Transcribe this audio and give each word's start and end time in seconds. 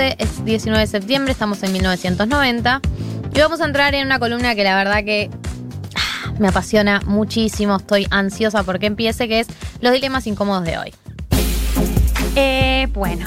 Es 0.00 0.44
19 0.44 0.82
de 0.82 0.86
septiembre, 0.86 1.32
estamos 1.32 1.64
en 1.64 1.72
1990 1.72 2.80
y 3.34 3.40
vamos 3.40 3.60
a 3.60 3.64
entrar 3.64 3.92
en 3.96 4.06
una 4.06 4.20
columna 4.20 4.54
que 4.54 4.62
la 4.62 4.76
verdad 4.76 5.02
que 5.02 5.28
ah, 5.96 6.32
me 6.38 6.46
apasiona 6.46 7.00
muchísimo, 7.06 7.74
estoy 7.74 8.06
ansiosa 8.12 8.62
porque 8.62 8.86
empiece, 8.86 9.26
que 9.26 9.40
es 9.40 9.48
los 9.80 9.92
dilemas 9.92 10.28
incómodos 10.28 10.62
de 10.62 10.78
hoy. 10.78 10.94
Eh, 12.36 12.86
bueno, 12.92 13.26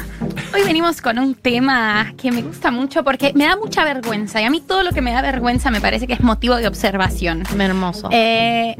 hoy 0.53 0.63
venimos 0.63 1.01
con 1.01 1.19
un 1.19 1.35
tema 1.35 2.13
que 2.17 2.31
me 2.31 2.41
gusta 2.41 2.71
mucho 2.71 3.03
porque 3.03 3.33
me 3.35 3.43
da 3.45 3.57
mucha 3.57 3.83
vergüenza 3.83 4.39
y 4.39 4.45
a 4.45 4.49
mí 4.49 4.61
todo 4.61 4.83
lo 4.83 4.91
que 4.91 5.01
me 5.01 5.11
da 5.11 5.21
vergüenza 5.21 5.69
me 5.69 5.81
parece 5.81 6.07
que 6.07 6.13
es 6.13 6.21
motivo 6.21 6.55
de 6.55 6.67
observación. 6.67 7.43
Hermoso. 7.59 8.07
Eh, 8.09 8.77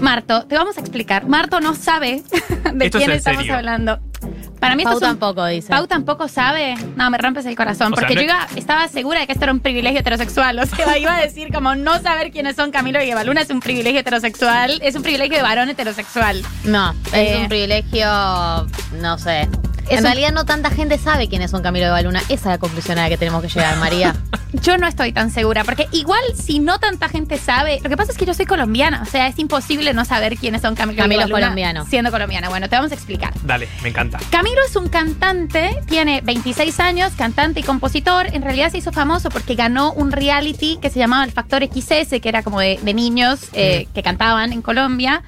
Marto, 0.00 0.46
te 0.46 0.56
vamos 0.56 0.78
a 0.78 0.80
explicar. 0.80 1.28
Marto 1.28 1.60
no 1.60 1.74
sabe 1.74 2.22
de 2.74 2.86
Esto 2.86 2.96
quién 2.96 3.10
estamos 3.10 3.40
serio. 3.42 3.56
hablando. 3.56 4.00
Para 4.60 4.74
mí 4.76 4.84
Pau 4.84 4.94
esto 4.94 5.04
es 5.06 5.12
un- 5.12 5.18
tampoco 5.18 5.46
dice. 5.46 5.68
Pau 5.70 5.86
tampoco 5.86 6.28
sabe. 6.28 6.74
No, 6.96 7.10
me 7.10 7.18
rompes 7.18 7.44
el 7.46 7.54
corazón. 7.56 7.92
O 7.92 7.96
porque 7.96 8.14
yo 8.14 8.22
iba- 8.22 8.46
estaba 8.56 8.88
segura 8.88 9.20
de 9.20 9.26
que 9.26 9.32
esto 9.32 9.44
era 9.44 9.52
un 9.52 9.60
privilegio 9.60 10.00
heterosexual. 10.00 10.58
O 10.58 10.66
sea, 10.66 10.98
iba 10.98 11.14
a 11.16 11.20
decir 11.20 11.52
como 11.52 11.74
no 11.74 12.00
saber 12.00 12.30
quiénes 12.30 12.56
son 12.56 12.70
Camilo 12.70 13.02
y 13.02 13.10
Evaluna 13.10 13.40
es 13.42 13.50
un 13.50 13.60
privilegio 13.60 14.00
heterosexual. 14.00 14.78
Es 14.82 14.94
un 14.94 15.02
privilegio 15.02 15.36
de 15.36 15.42
varón 15.42 15.68
heterosexual. 15.68 16.42
No, 16.64 16.92
Eh, 17.12 17.32
es 17.34 17.38
un 17.40 17.48
privilegio, 17.48 18.06
no 19.00 19.18
sé. 19.18 19.48
Es 19.86 19.92
en 19.92 19.98
un- 19.98 20.04
realidad 20.04 20.32
no 20.32 20.44
tanta 20.44 20.70
gente 20.70 20.98
sabe 20.98 21.28
quiénes 21.28 21.50
son 21.50 21.62
Camilo 21.62 21.86
de 21.86 21.92
Baluna. 21.92 22.20
Esa 22.28 22.32
es 22.34 22.44
la 22.46 22.58
conclusión 22.58 22.98
a 22.98 23.02
la 23.04 23.08
que 23.08 23.16
tenemos 23.16 23.42
que 23.42 23.48
llegar, 23.48 23.76
María. 23.78 24.14
Yo 24.62 24.78
no 24.78 24.86
estoy 24.86 25.12
tan 25.12 25.30
segura, 25.30 25.64
porque 25.64 25.86
igual 25.92 26.20
si 26.34 26.58
no 26.60 26.78
tanta 26.78 27.08
gente 27.08 27.36
sabe, 27.38 27.80
lo 27.82 27.90
que 27.90 27.96
pasa 27.96 28.12
es 28.12 28.16
que 28.18 28.24
yo 28.24 28.32
soy 28.32 28.46
colombiana, 28.46 29.02
o 29.02 29.04
sea, 29.04 29.26
es 29.26 29.38
imposible 29.38 29.92
no 29.92 30.04
saber 30.04 30.36
quiénes 30.38 30.62
son 30.62 30.74
Camilo, 30.76 31.02
Camilo 31.02 31.20
y 31.20 31.24
es 31.24 31.28
Evaluna 31.28 31.46
colombiano. 31.48 31.84
Siendo 31.86 32.10
colombiana. 32.10 32.48
Bueno, 32.48 32.68
te 32.68 32.76
vamos 32.76 32.90
a 32.90 32.94
explicar. 32.94 33.34
Dale, 33.42 33.68
me 33.82 33.90
encanta. 33.90 34.18
Camilo 34.30 34.60
es 34.66 34.74
un 34.76 34.88
cantante, 34.88 35.76
tiene 35.88 36.20
26 36.22 36.80
años, 36.80 37.12
cantante 37.16 37.60
y 37.60 37.62
compositor. 37.64 38.28
En 38.32 38.42
realidad 38.42 38.70
se 38.70 38.78
hizo 38.78 38.92
famoso 38.92 39.28
porque 39.28 39.56
ganó 39.56 39.92
un 39.92 40.10
reality 40.12 40.78
que 40.80 40.90
se 40.90 40.98
llamaba 41.00 41.24
El 41.24 41.32
Factor 41.32 41.62
XS, 41.64 42.20
que 42.20 42.28
era 42.28 42.42
como 42.42 42.60
de, 42.60 42.78
de 42.82 42.94
niños 42.94 43.40
eh, 43.52 43.88
que 43.94 44.02
cantaban 44.02 44.52
en 44.52 44.62
Colombia. 44.62 45.22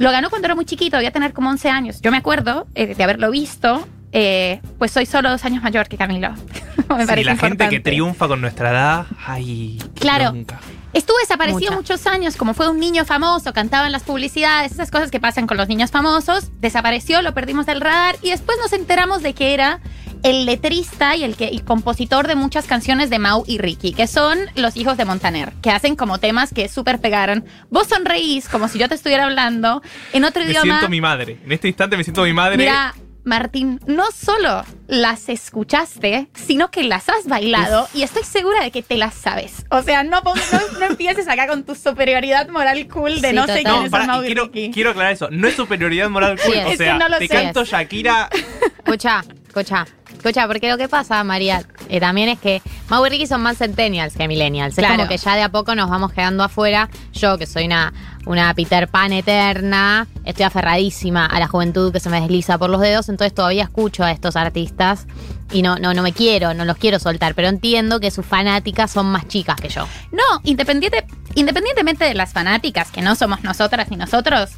Lo 0.00 0.10
ganó 0.10 0.30
cuando 0.30 0.46
era 0.46 0.54
muy 0.54 0.64
chiquito, 0.64 0.96
debía 0.96 1.10
tener 1.12 1.32
como 1.32 1.50
11 1.50 1.68
años. 1.70 2.00
Yo 2.00 2.10
me 2.10 2.16
acuerdo 2.16 2.66
eh, 2.74 2.94
de 2.94 3.04
haberlo 3.04 3.30
visto. 3.30 3.86
eh, 4.12 4.60
pues 4.78 4.90
soy 4.90 5.06
solo 5.06 5.30
dos 5.30 5.44
años 5.44 5.62
mayor 5.62 5.86
que 5.88 5.96
Camilo. 5.96 6.30
me 6.88 7.02
Sí, 7.02 7.06
parece 7.06 7.24
la 7.24 7.36
gente 7.36 7.68
que 7.68 7.78
triunfa 7.80 8.26
con 8.26 8.40
nuestra 8.40 8.70
edad, 8.70 9.06
ay, 9.26 9.78
Claro. 9.94 10.32
nunca. 10.32 10.58
Estuvo 10.92 11.16
desaparecido 11.18 11.70
Mucha. 11.70 11.76
muchos 11.76 12.06
años, 12.08 12.34
como 12.36 12.52
fue 12.52 12.68
un 12.68 12.80
niño 12.80 13.04
famoso, 13.04 13.52
cantaba 13.52 13.86
en 13.86 13.92
las 13.92 14.02
publicidades, 14.02 14.72
esas 14.72 14.90
cosas 14.90 15.12
que 15.12 15.20
pasan 15.20 15.46
con 15.46 15.56
los 15.56 15.68
niños 15.68 15.92
famosos. 15.92 16.50
Desapareció, 16.60 17.22
lo 17.22 17.32
perdimos 17.34 17.66
del 17.66 17.80
radar 17.80 18.16
y 18.22 18.30
después 18.30 18.58
nos 18.60 18.72
enteramos 18.72 19.22
de 19.22 19.32
que 19.34 19.54
era 19.54 19.78
el 20.22 20.46
letrista 20.46 21.16
y 21.16 21.24
el, 21.24 21.36
que, 21.36 21.48
el 21.48 21.64
compositor 21.64 22.26
de 22.28 22.34
muchas 22.34 22.66
canciones 22.66 23.10
de 23.10 23.18
Mau 23.18 23.44
y 23.46 23.58
Ricky, 23.58 23.92
que 23.92 24.06
son 24.06 24.38
los 24.54 24.76
hijos 24.76 24.96
de 24.96 25.04
Montaner, 25.04 25.52
que 25.62 25.70
hacen 25.70 25.96
como 25.96 26.18
temas 26.18 26.52
que 26.52 26.68
súper 26.68 27.00
pegaron. 27.00 27.44
Vos 27.70 27.88
sonreís 27.88 28.48
como 28.48 28.68
si 28.68 28.78
yo 28.78 28.88
te 28.88 28.94
estuviera 28.94 29.24
hablando 29.24 29.82
en 30.12 30.24
otro 30.24 30.42
Me 30.42 30.50
idioma. 30.50 30.64
siento 30.64 30.88
mi 30.88 31.00
madre. 31.00 31.38
En 31.44 31.52
este 31.52 31.68
instante 31.68 31.96
me 31.96 32.04
siento 32.04 32.22
mi 32.24 32.32
madre. 32.32 32.56
Mira, 32.56 32.94
Martín, 33.24 33.80
no 33.86 34.04
solo 34.12 34.64
las 34.88 35.28
escuchaste, 35.28 36.28
sino 36.34 36.70
que 36.70 36.82
las 36.84 37.08
has 37.08 37.26
bailado 37.26 37.88
y 37.94 38.02
estoy 38.02 38.24
segura 38.24 38.62
de 38.62 38.70
que 38.70 38.82
te 38.82 38.96
las 38.96 39.14
sabes. 39.14 39.66
O 39.70 39.82
sea, 39.82 40.02
no, 40.02 40.22
no, 40.22 40.34
no 40.78 40.86
empieces 40.86 41.28
acá 41.28 41.46
con 41.46 41.64
tu 41.64 41.74
superioridad 41.74 42.48
moral 42.48 42.88
cool 42.88 43.20
de 43.20 43.30
Sí, 43.30 43.34
no 43.36 43.46
sé 43.46 43.62
no, 43.62 43.84
y 43.84 43.86
y 43.86 44.26
quiero, 44.26 44.50
quiero 44.50 44.90
aclarar 44.90 45.12
eso. 45.12 45.28
No 45.30 45.48
es 45.48 45.54
superioridad 45.54 46.08
moral 46.08 46.38
cool. 46.42 46.54
Sí, 46.54 46.58
o 46.60 46.68
es 46.68 46.78
sea, 46.78 46.98
no 46.98 47.08
lo 47.08 47.18
te 47.18 47.28
sé. 47.28 47.34
canto 47.34 47.64
Shakira. 47.64 48.30
Escucha, 48.78 49.22
escucha, 49.46 49.86
escucha, 50.20 50.46
porque 50.46 50.68
lo 50.68 50.78
que 50.78 50.88
pasa, 50.88 51.22
María, 51.24 51.64
eh, 51.88 51.98
también 51.98 52.28
es 52.28 52.38
que 52.38 52.62
Mau 52.88 53.04
y 53.06 53.08
Ricky 53.08 53.26
son 53.26 53.42
más 53.42 53.58
centennials 53.58 54.16
que 54.16 54.28
millennials. 54.28 54.74
Claro. 54.74 54.94
Es 54.94 54.98
como 54.98 55.08
que 55.08 55.16
ya 55.16 55.34
de 55.34 55.42
a 55.42 55.48
poco 55.48 55.74
nos 55.74 55.88
vamos 55.90 56.12
quedando 56.12 56.44
afuera. 56.44 56.88
Yo, 57.12 57.38
que 57.38 57.46
soy 57.46 57.64
una, 57.64 57.92
una 58.26 58.52
Peter 58.54 58.88
Pan 58.88 59.12
eterna, 59.12 60.06
estoy 60.24 60.44
aferradísima 60.44 61.26
a 61.26 61.40
la 61.40 61.48
juventud 61.48 61.92
que 61.92 62.00
se 62.00 62.10
me 62.10 62.20
desliza 62.20 62.58
por 62.58 62.70
los 62.70 62.80
dedos, 62.80 63.08
entonces 63.08 63.34
todavía 63.34 63.64
escucho 63.64 64.04
a 64.04 64.12
estos 64.12 64.36
artistas 64.36 65.06
y 65.52 65.62
no, 65.62 65.78
no, 65.78 65.94
no 65.94 66.02
me 66.02 66.12
quiero, 66.12 66.54
no 66.54 66.64
los 66.64 66.76
quiero 66.76 66.98
soltar, 66.98 67.34
pero 67.34 67.48
entiendo 67.48 67.98
que 67.98 68.10
sus 68.10 68.24
fanáticas 68.24 68.90
son 68.90 69.06
más 69.06 69.26
chicas 69.26 69.56
que 69.60 69.68
yo. 69.68 69.86
No, 70.12 70.40
independiente, 70.44 71.06
independientemente 71.34 72.04
de 72.04 72.14
las 72.14 72.32
fanáticas, 72.32 72.90
que 72.90 73.02
no 73.02 73.16
somos 73.16 73.42
nosotras 73.42 73.90
ni 73.90 73.96
nosotros, 73.96 74.50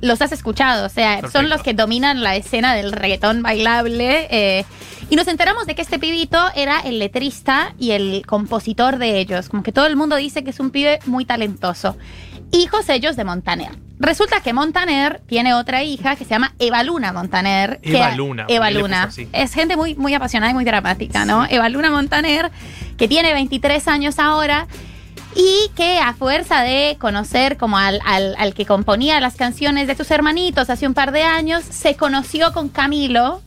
los 0.00 0.20
has 0.20 0.32
escuchado. 0.32 0.86
O 0.86 0.88
sea, 0.88 1.20
son 1.30 1.48
los 1.48 1.62
que 1.62 1.72
dominan 1.72 2.22
la 2.22 2.36
escena 2.36 2.74
del 2.74 2.92
reggaetón 2.92 3.42
bailable. 3.42 4.28
eh, 4.30 4.64
y 5.10 5.16
nos 5.16 5.28
enteramos 5.28 5.66
de 5.66 5.74
que 5.74 5.82
este 5.82 5.98
pibito 5.98 6.38
era 6.56 6.80
el 6.80 6.98
letrista 6.98 7.74
y 7.78 7.92
el 7.92 8.24
compositor 8.26 8.98
de 8.98 9.18
ellos. 9.20 9.48
Como 9.48 9.62
que 9.62 9.72
todo 9.72 9.86
el 9.86 9.96
mundo 9.96 10.16
dice 10.16 10.42
que 10.44 10.50
es 10.50 10.60
un 10.60 10.70
pibe 10.70 10.98
muy 11.06 11.24
talentoso. 11.24 11.96
Hijos 12.52 12.88
ellos 12.88 13.16
de 13.16 13.24
Montaner. 13.24 13.70
Resulta 13.98 14.40
que 14.40 14.52
Montaner 14.52 15.20
tiene 15.26 15.54
otra 15.54 15.82
hija 15.82 16.16
que 16.16 16.24
se 16.24 16.30
llama 16.30 16.54
Eva 16.58 16.82
Luna 16.82 17.12
Montaner. 17.12 17.80
que- 17.80 17.96
Eva 17.96 18.12
Luna, 18.14 18.46
Eva 18.48 18.66
¿por 18.66 18.68
qué 18.68 18.74
le 18.74 18.80
Luna. 18.80 19.10
Es 19.32 19.54
gente 19.54 19.76
muy, 19.76 19.94
muy 19.94 20.14
apasionada 20.14 20.50
y 20.50 20.54
muy 20.54 20.64
dramática, 20.64 21.24
¿no? 21.24 21.46
Eva 21.48 21.68
Luna 21.68 21.90
Montaner, 21.90 22.50
que 22.96 23.08
tiene 23.08 23.32
23 23.34 23.86
años 23.88 24.18
ahora 24.18 24.66
y 25.36 25.70
que 25.74 25.98
a 25.98 26.12
fuerza 26.14 26.62
de 26.62 26.96
conocer 27.00 27.56
como 27.56 27.76
al, 27.78 28.00
al- 28.04 28.36
al 28.38 28.54
que 28.54 28.66
componía 28.66 29.20
las 29.20 29.34
canciones 29.36 29.86
de 29.88 29.96
sus 29.96 30.10
hermanitos 30.10 30.70
hace 30.70 30.86
un 30.86 30.94
par 30.94 31.10
de 31.12 31.22
años, 31.22 31.64
se 31.64 31.96
conoció 31.96 32.52
con 32.52 32.68
Camilo 32.68 33.42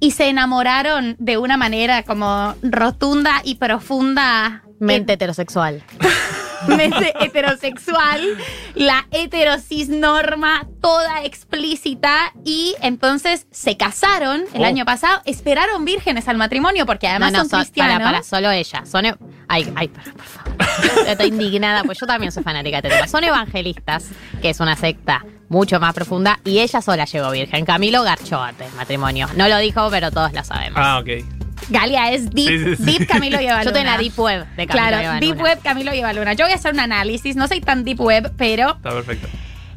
y 0.00 0.12
se 0.12 0.28
enamoraron 0.28 1.14
de 1.18 1.38
una 1.38 1.56
manera 1.56 2.02
como 2.02 2.54
rotunda 2.62 3.42
y 3.44 3.56
profunda. 3.56 4.64
Mente 4.80 5.12
heterosexual. 5.12 5.82
heterosexual, 7.20 8.20
la 8.74 9.06
heterosis 9.10 9.88
norma 9.88 10.66
toda 10.80 11.24
explícita 11.24 12.32
y 12.44 12.74
entonces 12.82 13.46
se 13.50 13.76
casaron 13.76 14.44
el 14.54 14.62
Oh. 14.62 14.66
año 14.66 14.84
pasado, 14.84 15.20
esperaron 15.24 15.84
vírgenes 15.84 16.28
al 16.28 16.36
matrimonio 16.36 16.86
porque 16.86 17.08
además 17.08 17.32
no, 17.32 17.38
no, 17.38 17.44
son 17.44 17.50
so- 17.50 17.56
cristianos. 17.58 17.94
para, 17.98 18.04
para, 18.10 18.22
solo 18.22 18.50
ella. 18.50 18.84
Son, 18.86 19.06
e- 19.06 19.14
ay, 19.48 19.72
ay, 19.76 19.88
por, 19.88 20.02
por 20.12 20.24
favor. 20.24 21.08
Estoy 21.08 21.28
indignada, 21.28 21.82
pues 21.84 21.98
yo 21.98 22.06
también 22.06 22.32
soy 22.32 22.42
fanática 22.42 22.80
de 22.80 22.88
este 22.88 22.96
tema. 22.98 23.08
Son 23.08 23.24
evangelistas, 23.24 24.06
que 24.40 24.50
es 24.50 24.60
una 24.60 24.76
secta 24.76 25.24
mucho 25.48 25.80
más 25.80 25.94
profunda, 25.94 26.38
y 26.44 26.60
ella 26.60 26.80
sola 26.80 27.04
llegó 27.06 27.30
virgen. 27.30 27.64
Camilo 27.64 28.02
garchó 28.02 28.40
antes 28.40 28.66
del 28.68 28.76
matrimonio. 28.76 29.28
No 29.36 29.48
lo 29.48 29.58
dijo, 29.58 29.88
pero 29.90 30.10
todos 30.10 30.32
lo 30.32 30.44
sabemos. 30.44 30.78
Ah, 30.80 31.00
ok. 31.00 31.39
Galia 31.70 32.10
es 32.12 32.30
deep, 32.30 32.48
Sí, 32.48 32.58
sí, 32.58 32.76
sí. 32.76 32.82
deep 32.98 33.06
Camilo 33.08 33.40
y 33.40 33.44
Eva 33.46 33.62
yo 33.62 33.68
estoy 33.70 33.80
en 33.82 33.86
la 33.86 33.98
deep 33.98 34.18
web 34.18 34.46
de 34.56 34.66
Camilo 34.66 34.88
Claro, 34.88 34.98
Eva 34.98 35.20
deep 35.20 35.40
web 35.40 35.58
Camilo 35.62 35.94
y 35.94 35.98
Eva 36.00 36.12
Luna. 36.12 36.32
Yo 36.34 36.44
voy 36.44 36.52
a 36.52 36.56
hacer 36.56 36.72
un 36.74 36.80
análisis, 36.80 37.36
no 37.36 37.48
soy 37.48 37.60
tan 37.60 37.84
deep 37.84 38.00
web, 38.00 38.32
pero 38.36 38.70
Está 38.76 38.90
perfecto. 38.90 39.28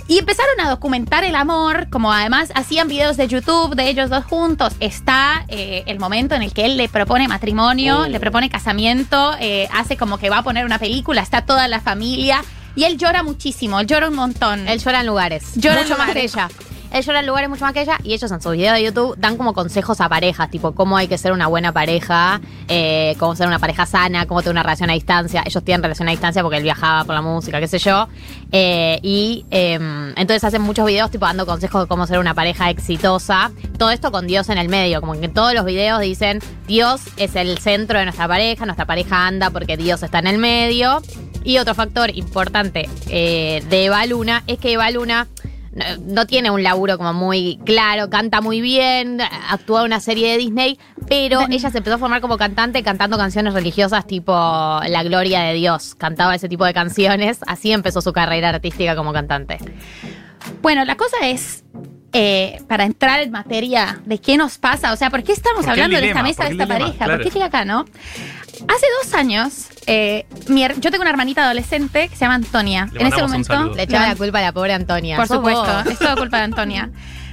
Y 0.06 0.20
empezaron 0.20 0.60
a 0.60 0.70
documentar 0.70 1.24
el 1.24 1.34
amor, 1.34 1.88
como 1.90 2.12
además 2.12 2.52
hacían 2.56 2.90
videos 2.90 3.16
de 3.16 3.30
YouTube 3.30 3.74
de 3.76 3.88
ellos 3.88 4.10
dos 4.10 4.26
juntos. 4.26 4.74
Está 4.82 5.46
eh, 5.48 5.84
el 5.88 5.98
momento 5.98 6.36
en 6.36 6.44
el 6.44 6.52
que 6.52 6.66
él 6.66 6.76
le 6.76 6.90
propone 6.90 7.30
matrimonio, 7.30 8.00
Oh. 8.02 8.08
le 8.08 8.20
propone 8.20 8.50
casamiento, 8.50 9.34
eh, 9.40 9.70
hace 9.74 9.96
como 9.96 10.18
que 10.18 10.30
va 10.30 10.40
a 10.40 10.44
poner 10.44 10.66
una 10.66 10.78
película, 10.78 11.22
está 11.22 11.44
toda 11.46 11.70
la 11.70 11.80
familia. 11.80 12.44
Y 12.76 12.84
él 12.84 12.98
llora 12.98 13.24
muchísimo, 13.24 13.80
él 13.80 13.88
llora 13.88 14.10
un 14.10 14.16
montón. 14.16 14.68
Él 14.68 14.80
llora 14.80 15.00
en 15.02 15.06
lugares. 15.08 15.54
Llora 15.56 15.82
en 15.82 15.88
mucho 15.88 15.98
más 15.98 16.08
que 16.12 16.28
lugares. 16.28 16.34
ella. 16.36 16.50
Él 16.94 17.04
llora 17.04 17.22
en 17.22 17.26
lugares 17.26 17.50
mucho 17.50 17.66
más 17.66 17.74
que 17.74 17.82
ella 17.82 17.98
y 18.04 18.14
ellos 18.14 18.32
en 18.32 18.40
sus 18.40 18.52
videos 18.52 18.76
de 18.76 18.84
YouTube 18.84 19.16
dan 19.18 19.36
como 19.36 19.54
consejos 19.54 20.00
a 20.00 20.08
parejas, 20.08 20.52
tipo 20.52 20.74
cómo 20.74 20.96
hay 20.96 21.08
que 21.08 21.18
ser 21.18 21.32
una 21.32 21.48
buena 21.48 21.72
pareja, 21.72 22.40
eh, 22.68 23.16
cómo 23.18 23.36
ser 23.36 23.48
una 23.48 23.58
pareja 23.58 23.88
sana, 23.88 24.28
cómo 24.28 24.42
tener 24.42 24.54
una 24.54 24.62
relación 24.62 24.92
a 24.92 24.94
distancia. 24.94 25.42
Ellos 25.44 25.64
tienen 25.64 25.82
relación 25.82 26.08
a 26.08 26.12
distancia 26.12 26.44
porque 26.44 26.58
él 26.58 26.64
viajaba 26.64 27.04
por 27.04 27.16
la 27.16 27.24
música, 27.24 27.60
qué 27.60 27.68
sé 27.68 27.80
yo. 27.80 28.08
Eh, 28.52 29.00
y 29.02 29.44
eh, 29.50 29.74
entonces 30.16 30.44
hacen 30.44 30.62
muchos 30.62 30.86
videos 30.86 31.10
tipo 31.10 31.26
dando 31.26 31.48
consejos 31.48 31.82
de 31.82 31.88
cómo 31.88 32.06
ser 32.06 32.20
una 32.20 32.36
pareja 32.36 32.70
exitosa. 32.70 33.52
Todo 33.80 33.90
esto 33.90 34.12
con 34.12 34.28
Dios 34.28 34.50
en 34.50 34.60
el 34.60 34.70
medio, 34.70 35.02
como 35.02 35.14
que 35.14 35.26
en 35.26 35.34
todos 35.34 35.56
los 35.56 35.66
videos 35.66 36.00
dicen 36.00 36.42
Dios 36.68 37.02
es 37.18 37.36
el 37.36 37.58
centro 37.58 37.98
de 37.98 38.06
nuestra 38.06 38.28
pareja, 38.28 38.66
nuestra 38.66 38.86
pareja 38.86 39.26
anda 39.26 39.50
porque 39.50 39.78
Dios 39.78 40.04
está 40.04 40.20
en 40.20 40.28
el 40.28 40.38
medio. 40.38 41.02
Y 41.44 41.58
otro 41.58 41.76
factor 41.76 42.16
importante 42.16 42.88
eh, 43.10 43.64
de 43.70 43.86
Eva 43.86 44.06
Luna 44.06 44.44
es 44.48 44.60
que 44.60 44.74
Eva 44.74 44.90
Luna 44.92 45.28
no, 45.74 45.86
no 46.06 46.26
tiene 46.28 46.52
un 46.52 46.64
laburo 46.64 46.98
como 46.98 47.14
muy 47.14 47.60
claro, 47.66 48.10
canta 48.10 48.42
muy 48.42 48.62
bien, 48.62 49.20
actúa 49.50 49.82
en 49.82 49.86
una 49.88 50.00
serie 50.00 50.32
de 50.32 50.38
Disney, 50.38 50.80
pero 51.08 51.42
ella 51.50 51.70
se 51.70 51.78
empezó 51.80 51.96
a 51.96 52.00
formar 52.00 52.22
como 52.22 52.38
cantante 52.38 52.84
cantando 52.84 53.18
canciones 53.18 53.54
religiosas 53.54 54.06
tipo 54.08 54.32
La 54.34 55.04
Gloria 55.04 55.42
de 55.42 55.54
Dios, 55.54 55.96
cantaba 55.96 56.36
ese 56.36 56.48
tipo 56.50 56.66
de 56.66 56.74
canciones, 56.74 57.40
así 57.48 57.72
empezó 57.72 58.02
su 58.02 58.14
carrera 58.14 58.50
artística 58.50 58.96
como 58.96 59.14
cantante. 59.14 59.58
Bueno, 60.62 60.84
la 60.86 60.96
cosa 60.96 61.18
es, 61.24 61.64
eh, 62.12 62.62
para 62.68 62.84
entrar 62.84 63.22
en 63.22 63.32
materia 63.32 64.02
de 64.06 64.20
qué 64.20 64.38
nos 64.38 64.58
pasa, 64.58 64.94
o 64.94 64.96
sea, 64.96 65.10
¿por 65.10 65.24
qué 65.24 65.32
estamos 65.32 65.66
¿Por 65.66 65.74
qué 65.74 65.80
el 65.80 65.86
hablando 65.86 66.02
de 66.02 66.08
esta 66.10 66.24
mesa, 66.24 66.44
¿Por 66.44 66.46
de 66.48 66.52
esta 66.54 66.66
dilema? 66.66 66.86
pareja? 66.86 67.06
Claro. 67.06 67.14
¿Por 67.16 67.24
qué 67.24 67.34
llega 67.34 67.46
acá, 67.48 67.66
no? 67.66 67.86
Hace 68.68 68.86
dos 69.04 69.14
años, 69.14 69.68
eh, 69.88 70.26
mi 70.48 70.64
her- 70.64 70.80
yo 70.80 70.90
tengo 70.90 71.02
una 71.02 71.12
hermanita 71.12 71.44
adolescente 71.44 72.08
que 72.10 72.16
se 72.16 72.22
llama 72.22 72.36
Antonia. 72.36 72.90
Le 72.94 73.02
en 73.02 73.08
ese 73.08 73.18
mandamos 73.22 73.24
un 73.24 73.32
momento, 73.32 73.54
saludo. 73.54 73.76
Le 73.76 73.84
echaba 73.84 74.08
la 74.08 74.16
culpa 74.16 74.40
a 74.40 74.42
la 74.42 74.52
pobre 74.52 74.74
Antonia. 74.74 75.18
Por 75.18 75.28
Sos 75.28 75.38
supuesto, 75.38 75.64
vos. 75.64 75.86
es 75.88 76.00
todo 76.00 76.16
culpa 76.18 76.38
de 76.38 76.44
Antonia. 76.44 76.90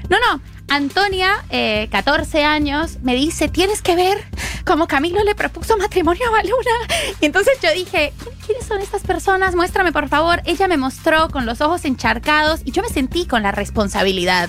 No, 0.09 0.17
no, 0.19 0.41
Antonia, 0.69 1.45
eh, 1.51 1.89
14 1.91 2.45
años, 2.45 2.99
me 3.03 3.15
dice, 3.15 3.49
tienes 3.49 3.81
que 3.81 3.95
ver 3.97 4.19
cómo 4.67 4.87
Camilo 4.89 5.23
le 5.25 5.35
propuso 5.35 5.77
matrimonio 5.77 6.27
a 6.29 6.31
Baluna. 6.31 6.97
Y 7.21 7.27
entonces 7.27 7.55
yo 7.63 7.73
dije, 7.73 8.13
"¿Qui- 8.19 8.47
¿quiénes 8.47 8.67
son 8.67 8.81
estas 8.81 9.03
personas? 9.03 9.55
Muéstrame, 9.55 9.93
por 9.93 10.09
favor. 10.09 10.43
Ella 10.45 10.67
me 10.69 10.77
mostró 10.77 11.29
con 11.31 11.47
los 11.47 11.61
ojos 11.61 11.85
encharcados 11.85 12.61
y 12.65 12.73
yo 12.73 12.83
me 12.83 12.89
sentí 12.89 13.25
con 13.27 13.43
la 13.43 13.53
responsabilidad 13.53 14.49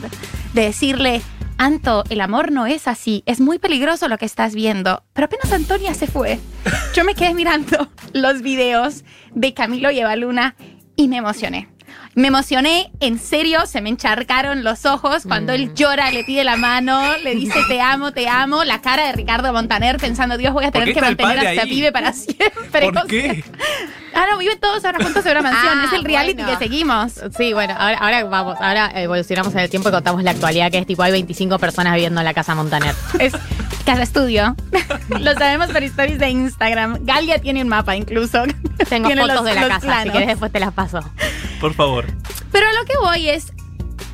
de 0.54 0.62
decirle, 0.64 1.22
Anto, 1.62 2.04
el 2.10 2.22
amor 2.22 2.52
no 2.52 2.66
es 2.66 2.88
así, 2.88 3.22
es 3.28 3.40
muy 3.40 3.60
peligroso 3.60 4.08
lo 4.08 4.18
que 4.18 4.26
estás 4.26 4.56
viendo. 4.56 5.04
Pero 5.14 5.26
apenas 5.26 5.52
Antonia 5.52 5.94
se 5.94 6.08
fue, 6.08 6.40
yo 6.96 7.04
me 7.04 7.14
quedé 7.14 7.36
mirando 7.36 7.88
los 8.14 8.42
videos 8.42 9.04
de 9.36 9.54
Camilo 9.54 9.92
y 9.92 10.00
Eva 10.00 10.16
Luna 10.16 10.56
y 10.96 11.08
me 11.08 11.18
emocioné. 11.18 11.70
Me 12.16 12.30
emocioné, 12.30 12.92
en 13.00 13.20
serio, 13.20 13.68
se 13.68 13.80
me 13.80 13.90
encharcaron 13.90 14.64
los 14.64 14.88
ojos 14.88 15.26
cuando 15.28 15.54
él 15.54 15.76
llora, 15.76 16.10
le 16.10 16.24
pide 16.24 16.44
la 16.44 16.58
mano, 16.58 17.16
le 17.18 17.36
dice 17.36 17.60
te 17.68 17.80
amo, 17.80 18.12
te 18.12 18.28
amo, 18.28 18.64
la 18.64 18.82
cara 18.82 19.06
de 19.06 19.12
Ricardo 19.12 19.54
Montaner 19.54 19.98
pensando, 19.98 20.40
Dios, 20.40 20.54
voy 20.54 20.66
a 20.66 20.72
¿Por 20.72 20.82
tener 20.82 20.96
que 20.96 21.02
mantener 21.02 21.46
a 21.46 21.50
ahí? 21.62 21.70
pibe 21.70 21.92
para 21.92 22.12
siempre. 22.12 22.92
¿Por 22.92 23.06
qué? 23.08 23.44
Ah, 24.14 24.26
no, 24.32 24.38
viven 24.38 24.60
todos 24.60 24.84
ahora 24.86 25.04
juntos 25.04 25.26
en 25.26 25.32
una 25.32 25.42
mansión, 25.42 25.80
Ah, 25.80 25.86
es 25.88 25.94
el 25.94 26.04
reality 26.06 26.42
bueno. 26.44 26.58
que 26.60 26.64
seguimos. 26.66 27.14
Sí, 27.38 27.54
bueno, 27.54 27.76
ahora, 27.78 27.98
ahora 28.00 28.24
vamos, 28.26 28.58
ahora 28.60 28.92
evolucionamos 28.96 29.54
en 29.54 29.60
el 29.60 29.70
tiempo 29.70 29.90
y 29.90 29.92
contamos 29.92 30.24
la 30.24 30.32
actualidad, 30.32 30.72
que 30.72 30.80
es 30.80 30.88
tipo, 30.88 31.04
hay 31.04 31.12
25 31.12 31.60
personas 31.60 31.94
viviendo 31.94 32.22
en 32.22 32.26
la 32.26 32.34
casa 32.34 32.56
Montaner. 32.56 32.94
Es 33.20 33.34
casa 33.86 34.04
estudio. 34.04 34.56
Lo 35.20 35.34
sabemos 35.34 35.70
por 35.70 35.84
stories 35.84 36.20
de 36.20 36.30
Instagram. 36.30 37.00
Galia 37.02 37.40
tiene 37.40 37.62
un 37.62 37.68
mapa 37.68 37.96
incluso. 37.96 38.44
Tengo 38.90 39.08
Tiene 39.08 39.22
fotos 39.22 39.38
los- 39.38 39.46
de 39.46 39.56
la 39.56 39.62
casa, 39.68 39.80
si 39.80 39.86
planos. 39.88 40.14
querés 40.14 40.28
después 40.28 40.52
te 40.52 40.60
las 40.60 40.74
paso. 40.74 41.00
Por 41.60 41.74
favor. 41.74 42.06
Pero 42.52 42.68
a 42.68 42.74
lo 42.74 42.86
que 42.86 42.98
voy 42.98 43.30
es, 43.30 43.54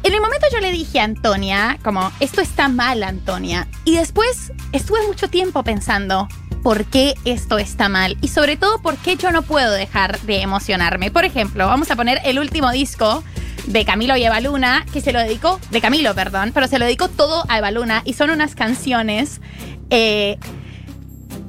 en 0.03 0.13
el 0.13 0.21
momento 0.21 0.45
yo 0.51 0.59
le 0.59 0.71
dije 0.71 0.99
a 0.99 1.03
Antonia, 1.05 1.77
como, 1.83 2.11
esto 2.19 2.41
está 2.41 2.67
mal, 2.69 3.03
Antonia. 3.03 3.67
Y 3.85 3.95
después 3.95 4.51
estuve 4.71 4.99
mucho 5.07 5.29
tiempo 5.29 5.63
pensando, 5.63 6.27
¿por 6.68 6.84
qué 6.84 7.16
esto 7.24 7.58
está 7.60 7.88
mal? 7.88 8.18
Y 8.19 8.28
sobre 8.28 8.58
todo, 8.58 8.81
¿por 8.81 8.98
qué 8.98 9.16
yo 9.16 9.31
no 9.31 9.42
puedo 9.42 9.72
dejar 9.72 10.19
de 10.24 10.42
emocionarme? 10.42 11.12
Por 11.12 11.24
ejemplo, 11.24 11.66
vamos 11.66 11.90
a 11.92 11.96
poner 11.96 12.19
el 12.25 12.40
último 12.40 12.69
disco 12.72 13.24
de 13.68 13.86
Camilo 13.86 14.18
y 14.18 14.25
Eva 14.25 14.42
Luna, 14.42 14.86
que 14.92 15.00
se 15.00 15.14
lo 15.14 15.19
dedicó, 15.19 15.62
de 15.72 15.80
Camilo, 15.80 16.14
perdón, 16.14 16.52
pero 16.54 16.68
se 16.68 16.78
lo 16.78 16.84
dedicó 16.84 17.08
todo 17.08 17.46
a 17.48 17.60
Eva 17.60 17.72
Luna. 17.72 18.02
Y 18.04 18.16
son 18.16 18.31
unas 18.31 18.54
canciones... 18.54 19.40
eh, 19.90 20.38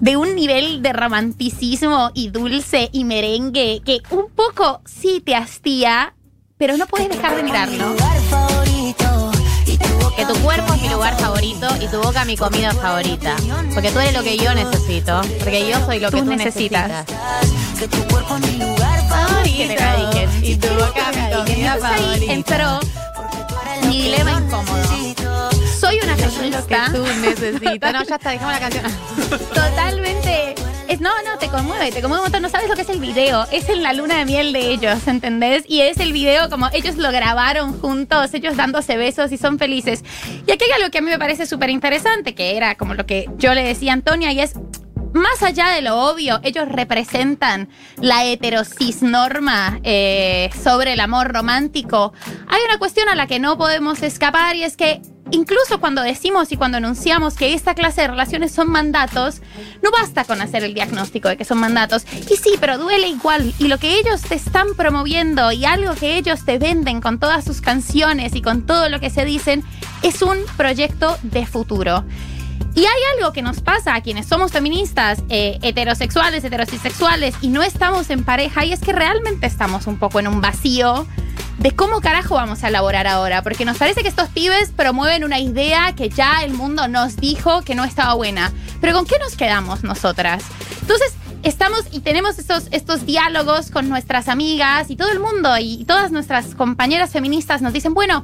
de 0.00 0.17
un 0.17 0.37
nivel 0.37 0.82
de 0.82 0.93
romanticismo 0.93 2.12
y 2.15 2.29
dulce 2.29 2.88
y 2.93 3.03
merengue 3.03 3.82
que 3.85 3.99
un 4.11 4.31
poco 4.31 4.82
sí 4.85 5.20
te 5.20 5.35
hastía, 5.35 6.15
pero 6.59 6.76
no 6.76 6.87
puedes 6.87 7.09
dejar 7.09 7.35
de 7.35 7.43
mirarlo. 7.43 7.97
Que 10.28 10.34
tu 10.34 10.40
cuerpo 10.40 10.75
es 10.75 10.82
mi 10.82 10.88
lugar 10.90 11.19
favorito 11.19 11.66
y 11.80 11.88
tu 11.88 12.02
boca 12.02 12.25
mi 12.26 12.36
comida 12.36 12.72
favorita. 12.75 13.34
Porque 13.72 13.90
tú 13.90 13.98
eres 13.98 14.12
lo 14.12 14.22
que 14.22 14.36
yo 14.36 14.54
necesito. 14.54 15.22
Porque 15.38 15.66
yo 15.69 15.84
soy 15.86 16.00
lo 16.00 16.10
que 16.10 16.19
Tú 16.19 16.25
tú 16.25 16.34
necesitas. 16.34 16.88
necesitas. 16.88 17.78
Que 17.78 17.88
tu 17.88 18.04
cuerpo 18.08 18.36
es 18.36 18.40
mi 18.52 18.58
lugar 18.58 19.00
Que 19.44 19.69
dediques. 19.69 20.30
Y 20.42 20.56
tu 20.56 20.69
boca 20.75 21.10
mi 21.12 21.34
comida 21.34 21.76
favorita. 21.80 22.32
entró 22.32 22.80
Mi 23.86 24.02
dilema 24.02 24.32
incómodo. 24.32 24.82
Soy 25.80 25.98
una 26.02 26.16
feminista 26.16 26.90
tú 26.92 27.04
necesitas. 27.22 27.92
No, 27.92 28.04
ya 28.04 28.16
está, 28.16 28.31
dejamos 28.31 28.52
la 28.52 28.60
canción. 28.60 28.84
totalmente. 29.54 30.27
Es, 30.88 31.02
no, 31.02 31.11
no, 31.23 31.37
te 31.38 31.49
conmueve, 31.49 31.93
te 31.93 32.00
conmueve 32.00 32.23
un 32.23 32.25
montón. 32.25 32.40
No 32.40 32.49
sabes 32.49 32.69
lo 32.69 32.75
que 32.75 32.81
es 32.81 32.88
el 32.88 32.99
video. 32.99 33.46
Es 33.52 33.69
en 33.69 33.82
la 33.82 33.93
luna 33.93 34.17
de 34.17 34.25
miel 34.25 34.55
de 34.55 34.70
ellos, 34.70 35.06
¿entendés? 35.06 35.64
Y 35.69 35.82
es 35.82 35.99
el 36.00 36.14
video 36.14 36.49
como 36.49 36.69
ellos 36.73 36.96
lo 36.96 37.12
grabaron 37.12 37.79
juntos, 37.79 38.32
ellos 38.32 38.56
dándose 38.56 38.96
besos 38.96 39.31
y 39.31 39.37
son 39.37 39.58
felices. 39.58 40.02
Y 40.46 40.50
aquí 40.50 40.64
hay 40.64 40.70
algo 40.81 40.90
que 40.90 40.99
a 40.99 41.00
mí 41.02 41.11
me 41.11 41.19
parece 41.19 41.44
súper 41.44 41.69
interesante, 41.69 42.35
que 42.35 42.56
era 42.56 42.75
como 42.76 42.94
lo 42.94 43.05
que 43.05 43.29
yo 43.37 43.52
le 43.52 43.62
decía 43.62 43.93
a 43.93 43.94
Antonia, 43.94 44.32
y 44.32 44.40
es. 44.40 44.55
Más 45.14 45.43
allá 45.43 45.69
de 45.69 45.81
lo 45.81 45.99
obvio, 45.99 46.38
ellos 46.43 46.69
representan 46.69 47.70
la 47.96 48.26
heterosis 48.26 49.02
norma 49.02 49.81
eh, 49.82 50.50
sobre 50.62 50.93
el 50.93 51.00
amor 51.00 51.32
romántico. 51.32 52.12
Hay 52.46 52.61
una 52.69 52.79
cuestión 52.79 53.08
a 53.08 53.14
la 53.14 53.26
que 53.26 53.38
no 53.38 53.56
podemos 53.56 54.02
escapar 54.02 54.55
y 54.55 54.64
es 54.64 54.76
que 54.76 55.00
incluso 55.30 55.80
cuando 55.80 56.02
decimos 56.02 56.52
y 56.52 56.56
cuando 56.56 56.78
anunciamos 56.78 57.34
que 57.34 57.54
esta 57.54 57.75
clase 57.75 58.02
de 58.02 58.08
relaciones 58.08 58.52
son 58.52 58.70
mandatos, 58.70 59.40
no 59.82 59.90
basta 59.90 60.25
con 60.25 60.40
hacer 60.40 60.64
el 60.64 60.75
diagnóstico 60.75 61.28
de 61.28 61.36
que 61.36 61.44
son 61.44 61.58
mandatos. 61.58 62.06
Y 62.30 62.36
sí, 62.36 62.54
pero 62.60 62.78
duele 62.78 63.08
igual. 63.08 63.54
Y 63.58 63.69
lo 63.69 63.78
que 63.78 63.98
ellos 63.98 64.22
te 64.22 64.34
están 64.34 64.75
promoviendo 64.76 65.52
y 65.52 65.64
algo 65.64 65.94
que 65.94 66.16
ellos 66.16 66.44
te 66.44 66.58
venden 66.58 67.00
con 67.00 67.19
todas 67.19 67.44
sus 67.44 67.60
canciones 67.60 68.34
y 68.34 68.42
con 68.42 68.66
todo 68.66 68.88
lo 68.88 69.00
que 69.00 69.10
se 69.10 69.25
dicen 69.25 69.64
es 70.02 70.22
un 70.22 70.38
proyecto 70.56 71.16
de 71.22 71.46
futuro. 71.46 72.04
Y 72.74 72.81
hay 72.81 73.02
algo 73.16 73.32
que 73.32 73.42
nos 73.42 73.60
pasa 73.60 73.94
a 73.94 74.02
quienes 74.02 74.26
somos 74.26 74.52
feministas, 74.52 75.22
eh, 75.28 75.58
heterosexuales, 75.62 76.44
heterosexuales 76.44 77.34
y 77.40 77.48
no 77.48 77.62
estamos 77.62 78.10
en 78.10 78.22
pareja, 78.22 78.64
y 78.64 78.72
es 78.72 78.81
que 78.81 78.92
realmente 78.92 79.46
estamos 79.46 79.86
un 79.86 79.98
poco 79.98 80.20
en 80.20 80.28
un 80.28 80.40
vacío 80.40 81.06
de 81.58 81.72
cómo 81.72 82.00
carajo 82.00 82.37
vamos 82.37 82.62
a 82.62 82.69
elaborar 82.69 83.06
ahora, 83.06 83.43
porque 83.43 83.64
nos 83.64 83.78
parece 83.78 84.02
que 84.02 84.08
estos 84.08 84.28
pibes 84.28 84.70
promueven 84.70 85.25
una 85.25 85.40
idea 85.40 85.94
que 85.94 86.08
ya 86.08 86.43
el 86.43 86.52
mundo 86.52 86.88
nos 86.88 87.16
dijo 87.16 87.62
que 87.62 87.75
no 87.75 87.84
estaba 87.84 88.14
buena. 88.14 88.52
Pero 88.81 88.93
¿con 88.94 89.06
qué 89.06 89.19
nos 89.19 89.37
quedamos 89.37 89.82
nosotras? 89.82 90.44
Entonces, 90.81 91.14
estamos 91.43 91.87
y 91.90 92.00
tenemos 92.00 92.38
estos, 92.38 92.69
estos 92.70 93.06
diálogos 93.06 93.70
con 93.70 93.88
nuestras 93.88 94.28
amigas 94.28 94.90
y 94.90 94.96
todo 94.96 95.10
el 95.10 95.20
mundo 95.20 95.56
y 95.58 95.84
todas 95.84 96.12
nuestras 96.12 96.55
compañeras 96.55 97.10
feministas 97.10 97.62
nos 97.62 97.72
dicen, 97.72 97.94
bueno, 97.94 98.22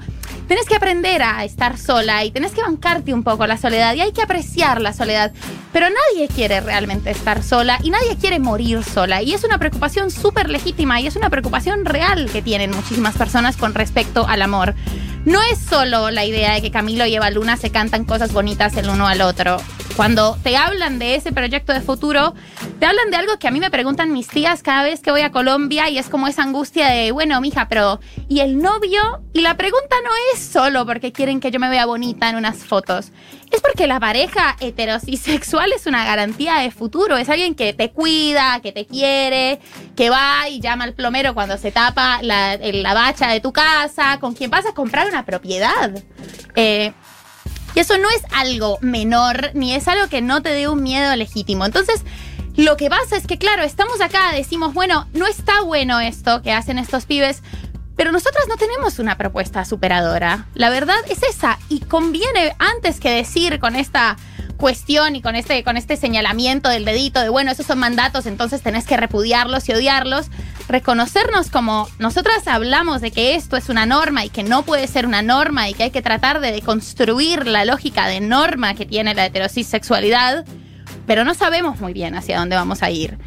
tenés 0.48 0.66
que 0.66 0.76
aprender 0.76 1.22
a 1.22 1.44
estar 1.44 1.78
sola 1.78 2.24
y 2.24 2.30
tenés 2.30 2.52
que 2.52 2.62
bancarte 2.62 3.14
un 3.14 3.22
poco 3.22 3.46
la 3.46 3.56
soledad 3.56 3.94
y 3.94 4.00
hay 4.00 4.12
que 4.12 4.22
apreciar 4.22 4.80
la 4.80 4.92
soledad. 4.92 5.32
Pero 5.72 5.86
nadie 5.88 6.28
quiere 6.28 6.60
realmente 6.60 7.10
estar 7.10 7.42
sola 7.42 7.78
y 7.82 7.90
nadie 7.90 8.16
quiere 8.16 8.38
morir 8.38 8.84
sola. 8.84 9.22
Y 9.22 9.34
es 9.34 9.44
una 9.44 9.58
preocupación 9.58 10.10
súper 10.10 10.48
legítima 10.48 11.00
y 11.00 11.06
es 11.06 11.16
una 11.16 11.30
preocupación 11.30 11.84
real 11.84 12.30
que 12.30 12.42
tienen 12.42 12.70
muchísimas 12.70 13.16
personas 13.16 13.56
con 13.56 13.74
respecto 13.74 14.26
al 14.26 14.42
amor. 14.42 14.74
No 15.24 15.40
es 15.42 15.58
solo 15.58 16.10
la 16.10 16.24
idea 16.24 16.52
de 16.52 16.60
que 16.60 16.70
Camilo 16.70 17.06
y 17.06 17.14
Eva 17.14 17.30
Luna 17.30 17.56
se 17.56 17.70
cantan 17.70 18.04
cosas 18.04 18.32
bonitas 18.32 18.76
el 18.76 18.90
uno 18.90 19.06
al 19.06 19.22
otro. 19.22 19.56
Cuando 19.96 20.36
te 20.42 20.56
hablan 20.56 20.98
de 20.98 21.14
ese 21.14 21.30
proyecto 21.32 21.72
de 21.72 21.80
futuro, 21.80 22.34
te 22.80 22.86
hablan 22.86 23.12
de 23.12 23.16
algo 23.16 23.38
que 23.38 23.46
a 23.46 23.52
mí 23.52 23.60
me 23.60 23.70
preguntan 23.70 24.12
mis 24.12 24.26
tías 24.26 24.60
cada 24.60 24.82
vez 24.82 25.00
que 25.00 25.12
voy 25.12 25.20
a 25.20 25.30
Colombia 25.30 25.88
y 25.88 25.98
es 25.98 26.08
como 26.08 26.26
esa 26.26 26.42
angustia 26.42 26.88
de, 26.88 27.12
bueno, 27.12 27.40
mija, 27.40 27.68
pero 27.68 28.00
¿y 28.28 28.40
el 28.40 28.58
novio? 28.58 29.22
Y 29.32 29.42
la 29.42 29.56
pregunta 29.56 29.94
no 30.02 30.10
es 30.32 30.40
solo 30.40 30.84
porque 30.84 31.12
quieren 31.12 31.38
que 31.38 31.52
yo 31.52 31.60
me 31.60 31.68
vea 31.68 31.86
bonita 31.86 32.28
en 32.28 32.34
unas 32.34 32.64
fotos. 32.64 33.12
Es 33.52 33.60
porque 33.60 33.86
la 33.86 34.00
pareja 34.00 34.56
heterosexual 34.58 35.72
es 35.72 35.86
una 35.86 36.04
garantía 36.04 36.56
de 36.56 36.72
futuro. 36.72 37.16
Es 37.16 37.28
alguien 37.28 37.54
que 37.54 37.72
te 37.72 37.92
cuida, 37.92 38.58
que 38.62 38.72
te 38.72 38.86
quiere, 38.86 39.60
que 39.94 40.10
va 40.10 40.48
y 40.48 40.60
llama 40.60 40.84
al 40.84 40.94
plomero 40.94 41.34
cuando 41.34 41.56
se 41.56 41.70
tapa 41.70 42.20
la, 42.20 42.56
la 42.56 42.94
bacha 42.94 43.28
de 43.28 43.38
tu 43.38 43.52
casa, 43.52 44.18
con 44.18 44.34
quien 44.34 44.50
vas 44.50 44.66
a 44.66 44.74
comprar 44.74 45.06
una 45.06 45.24
propiedad. 45.24 45.92
Eh, 46.56 46.92
y 47.74 47.80
eso 47.80 47.98
no 47.98 48.08
es 48.10 48.22
algo 48.32 48.78
menor, 48.80 49.50
ni 49.54 49.74
es 49.74 49.88
algo 49.88 50.08
que 50.08 50.22
no 50.22 50.42
te 50.42 50.50
dé 50.50 50.68
un 50.68 50.82
miedo 50.82 51.14
legítimo. 51.16 51.66
Entonces, 51.66 52.02
lo 52.56 52.76
que 52.76 52.88
pasa 52.88 53.16
es 53.16 53.26
que, 53.26 53.36
claro, 53.36 53.64
estamos 53.64 54.00
acá, 54.00 54.32
decimos, 54.32 54.74
bueno, 54.74 55.08
no 55.12 55.26
está 55.26 55.62
bueno 55.62 55.98
esto 56.00 56.40
que 56.42 56.52
hacen 56.52 56.78
estos 56.78 57.04
pibes, 57.04 57.42
pero 57.96 58.12
nosotras 58.12 58.44
no 58.48 58.56
tenemos 58.56 58.98
una 58.98 59.16
propuesta 59.16 59.64
superadora. 59.64 60.46
La 60.54 60.70
verdad 60.70 60.96
es 61.08 61.22
esa. 61.22 61.58
Y 61.68 61.80
conviene, 61.80 62.54
antes 62.58 63.00
que 63.00 63.10
decir 63.10 63.58
con 63.58 63.76
esta 63.76 64.16
cuestión 64.56 65.16
y 65.16 65.22
con 65.22 65.34
este, 65.34 65.62
con 65.64 65.76
este 65.76 65.96
señalamiento 65.96 66.68
del 66.68 66.84
dedito 66.84 67.20
de, 67.20 67.28
bueno, 67.28 67.50
esos 67.50 67.66
son 67.66 67.78
mandatos, 67.78 68.26
entonces 68.26 68.62
tenés 68.62 68.86
que 68.86 68.96
repudiarlos 68.96 69.68
y 69.68 69.72
odiarlos, 69.72 70.26
reconocernos 70.68 71.50
como 71.50 71.88
nosotras 71.98 72.46
hablamos 72.46 73.00
de 73.00 73.10
que 73.10 73.34
esto 73.34 73.56
es 73.56 73.68
una 73.68 73.86
norma 73.86 74.24
y 74.24 74.30
que 74.30 74.42
no 74.42 74.62
puede 74.62 74.86
ser 74.86 75.06
una 75.06 75.22
norma 75.22 75.68
y 75.68 75.74
que 75.74 75.84
hay 75.84 75.90
que 75.90 76.02
tratar 76.02 76.40
de 76.40 76.52
deconstruir 76.52 77.46
la 77.46 77.64
lógica 77.64 78.06
de 78.06 78.20
norma 78.20 78.74
que 78.74 78.86
tiene 78.86 79.14
la 79.14 79.26
heterosexualidad, 79.26 80.44
pero 81.06 81.24
no 81.24 81.34
sabemos 81.34 81.80
muy 81.80 81.92
bien 81.92 82.14
hacia 82.14 82.38
dónde 82.38 82.56
vamos 82.56 82.82
a 82.82 82.90
ir. 82.90 83.18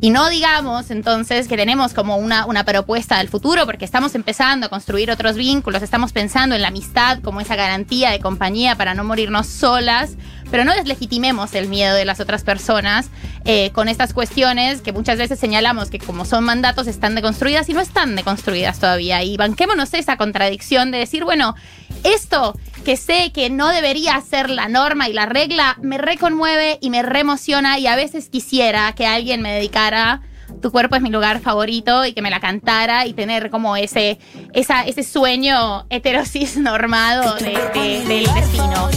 Y 0.00 0.10
no 0.10 0.28
digamos 0.28 0.90
entonces 0.90 1.46
que 1.46 1.56
tenemos 1.56 1.94
como 1.94 2.16
una, 2.16 2.44
una 2.46 2.64
propuesta 2.64 3.18
del 3.18 3.28
futuro, 3.28 3.66
porque 3.66 3.84
estamos 3.84 4.16
empezando 4.16 4.66
a 4.66 4.68
construir 4.68 5.12
otros 5.12 5.36
vínculos, 5.36 5.80
estamos 5.80 6.12
pensando 6.12 6.56
en 6.56 6.62
la 6.62 6.68
amistad 6.68 7.20
como 7.20 7.40
esa 7.40 7.54
garantía 7.54 8.10
de 8.10 8.18
compañía 8.18 8.74
para 8.74 8.94
no 8.94 9.04
morirnos 9.04 9.46
solas, 9.46 10.16
pero 10.52 10.64
no 10.64 10.72
deslegitimemos 10.74 11.52
el 11.54 11.66
miedo 11.66 11.96
de 11.96 12.04
las 12.04 12.20
otras 12.20 12.44
personas 12.44 13.08
eh, 13.44 13.70
con 13.72 13.88
estas 13.88 14.12
cuestiones 14.14 14.82
que 14.82 14.92
muchas 14.92 15.18
veces 15.18 15.40
señalamos 15.40 15.90
que 15.90 15.98
como 15.98 16.24
son 16.24 16.44
mandatos 16.44 16.86
están 16.86 17.16
deconstruidas 17.16 17.68
y 17.68 17.72
no 17.72 17.80
están 17.80 18.14
deconstruidas 18.14 18.78
todavía. 18.78 19.24
Y 19.24 19.36
banquémonos 19.36 19.92
esa 19.94 20.16
contradicción 20.16 20.92
de 20.92 20.98
decir, 20.98 21.24
bueno, 21.24 21.56
esto 22.04 22.56
que 22.84 22.96
sé 22.96 23.32
que 23.32 23.48
no 23.50 23.68
debería 23.68 24.20
ser 24.20 24.50
la 24.50 24.68
norma 24.68 25.08
y 25.08 25.12
la 25.12 25.26
regla 25.26 25.76
me 25.82 25.98
reconmueve 25.98 26.78
y 26.80 26.90
me 26.90 27.02
reemociona 27.02 27.78
y 27.78 27.86
a 27.88 27.96
veces 27.96 28.28
quisiera 28.28 28.92
que 28.94 29.06
alguien 29.06 29.40
me 29.42 29.52
dedicara 29.52 30.20
tu 30.60 30.70
cuerpo 30.70 30.96
es 30.96 31.02
mi 31.02 31.08
lugar 31.08 31.40
favorito 31.40 32.04
y 32.04 32.12
que 32.12 32.20
me 32.20 32.28
la 32.30 32.38
cantara 32.38 33.06
y 33.06 33.14
tener 33.14 33.48
como 33.50 33.74
ese, 33.76 34.18
esa, 34.52 34.82
ese 34.82 35.02
sueño 35.02 35.86
heterosis 35.88 36.58
normado 36.58 37.34
de- 37.36 37.58
de- 37.72 38.04
del 38.04 38.34
destino. 38.34 38.90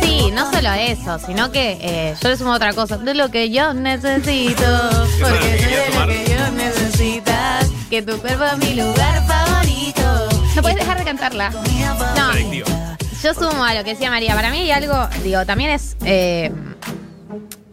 Sí, 0.00 0.30
no 0.32 0.50
solo 0.52 0.72
eso, 0.72 1.18
sino 1.18 1.50
que 1.52 1.78
eh, 1.80 2.14
yo 2.22 2.28
le 2.28 2.36
sumo 2.36 2.52
otra 2.52 2.72
cosa. 2.72 2.98
De 2.98 3.14
lo 3.14 3.30
que 3.30 3.50
yo 3.50 3.74
necesito. 3.74 4.64
Porque 5.20 5.38
que 5.38 5.58
sé 5.58 5.98
lo 5.98 6.06
que 6.06 6.24
yo 6.36 6.50
necesitas. 6.52 7.70
Que 7.90 8.02
tu 8.02 8.16
cuerpo 8.18 8.44
es 8.44 8.58
mi 8.58 8.74
lugar 8.80 9.22
favorito. 9.26 10.28
No 10.56 10.62
puedes 10.62 10.78
dejar 10.78 10.98
de 10.98 11.04
cantarla. 11.04 11.50
No, 11.50 12.32
yo 13.22 13.34
sumo 13.34 13.64
a 13.64 13.74
lo 13.74 13.84
que 13.84 13.90
decía 13.90 14.10
María. 14.10 14.34
Para 14.34 14.50
mí 14.50 14.58
hay 14.58 14.70
algo, 14.70 15.08
digo, 15.22 15.44
también 15.46 15.70
es. 15.70 15.96
eh, 16.04 16.52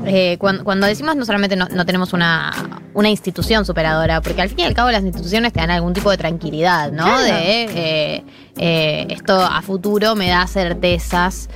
eh, 0.05 0.37
cuando, 0.39 0.63
cuando 0.63 0.87
decimos 0.87 1.15
no 1.15 1.25
solamente 1.25 1.55
no, 1.55 1.67
no 1.67 1.85
tenemos 1.85 2.13
una, 2.13 2.51
una 2.93 3.09
institución 3.09 3.65
superadora, 3.65 4.21
porque 4.21 4.41
al 4.41 4.49
fin 4.49 4.61
y 4.61 4.63
al 4.63 4.73
cabo 4.73 4.89
las 4.89 5.03
instituciones 5.03 5.53
te 5.53 5.59
dan 5.59 5.69
algún 5.69 5.93
tipo 5.93 6.09
de 6.09 6.17
tranquilidad, 6.17 6.91
¿no? 6.91 7.03
Claro. 7.05 7.21
De 7.23 7.63
eh, 7.65 8.23
eh, 8.57 9.07
esto 9.09 9.39
a 9.39 9.61
futuro 9.61 10.15
me 10.15 10.27
da 10.29 10.47
certezas. 10.47 11.49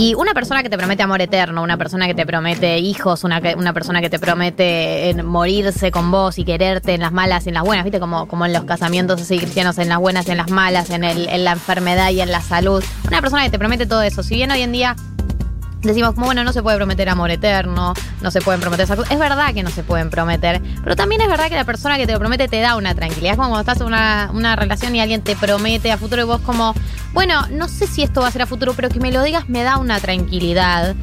Y 0.00 0.14
una 0.14 0.32
persona 0.32 0.62
que 0.62 0.70
te 0.70 0.78
promete 0.78 1.02
amor 1.02 1.20
eterno, 1.20 1.62
una 1.62 1.76
persona 1.76 2.06
que 2.06 2.14
te 2.14 2.24
promete 2.24 2.78
hijos, 2.78 3.22
una, 3.22 3.42
una 3.58 3.74
persona 3.74 4.00
que 4.00 4.08
te 4.08 4.18
promete 4.18 5.10
eh, 5.10 5.22
morirse 5.22 5.90
con 5.90 6.10
vos 6.10 6.38
y 6.38 6.44
quererte 6.46 6.94
en 6.94 7.02
las 7.02 7.12
malas 7.12 7.44
y 7.44 7.50
en 7.50 7.56
las 7.56 7.64
buenas, 7.64 7.84
¿viste? 7.84 8.00
Como, 8.00 8.26
como 8.26 8.46
en 8.46 8.54
los 8.54 8.64
casamientos 8.64 9.20
así 9.20 9.36
cristianos, 9.36 9.76
en 9.76 9.90
las 9.90 9.98
buenas 9.98 10.26
y 10.26 10.30
en 10.30 10.38
las 10.38 10.50
malas, 10.50 10.88
en 10.88 11.44
la 11.44 11.52
enfermedad 11.52 12.12
y 12.12 12.22
en 12.22 12.32
la 12.32 12.40
salud. 12.40 12.82
Una 13.08 13.20
persona 13.20 13.44
que 13.44 13.50
te 13.50 13.58
promete 13.58 13.84
todo 13.84 14.00
eso. 14.00 14.22
Si 14.22 14.36
bien 14.36 14.50
hoy 14.50 14.62
en 14.62 14.72
día 14.72 14.96
decimos 15.82 16.14
como, 16.14 16.26
bueno, 16.26 16.44
no 16.44 16.52
se 16.52 16.62
puede 16.62 16.76
prometer 16.76 17.08
amor 17.08 17.30
eterno, 17.30 17.94
no 18.20 18.30
se 18.30 18.40
pueden 18.40 18.60
prometer 18.60 18.84
esas. 18.84 18.98
Es 19.10 19.18
verdad 19.18 19.54
que 19.54 19.62
no 19.62 19.70
se 19.70 19.82
pueden 19.82 20.10
prometer, 20.10 20.60
pero 20.82 20.96
también 20.96 21.20
es 21.20 21.28
verdad 21.28 21.48
que 21.48 21.54
la 21.54 21.64
persona 21.64 21.96
que 21.96 22.06
te 22.06 22.12
lo 22.12 22.18
promete 22.18 22.48
te 22.48 22.60
da 22.60 22.76
una 22.76 22.94
tranquilidad. 22.94 23.32
Es 23.32 23.36
como 23.36 23.48
cuando 23.48 23.60
estás 23.60 23.80
en 23.80 23.86
una, 23.86 24.30
una 24.32 24.56
relación 24.56 24.94
y 24.94 25.00
alguien 25.00 25.22
te 25.22 25.36
promete 25.36 25.90
a 25.92 25.98
futuro 25.98 26.22
y 26.22 26.24
vos 26.24 26.40
como, 26.42 26.74
bueno, 27.12 27.46
no 27.50 27.68
sé 27.68 27.86
si 27.86 28.02
esto 28.02 28.20
va 28.20 28.28
a 28.28 28.30
ser 28.30 28.42
a 28.42 28.46
futuro, 28.46 28.74
pero 28.74 28.88
que 28.88 29.00
me 29.00 29.12
lo 29.12 29.22
digas 29.22 29.48
me 29.48 29.62
da 29.62 29.78
una 29.78 30.00
tranquilidad. 30.00 30.94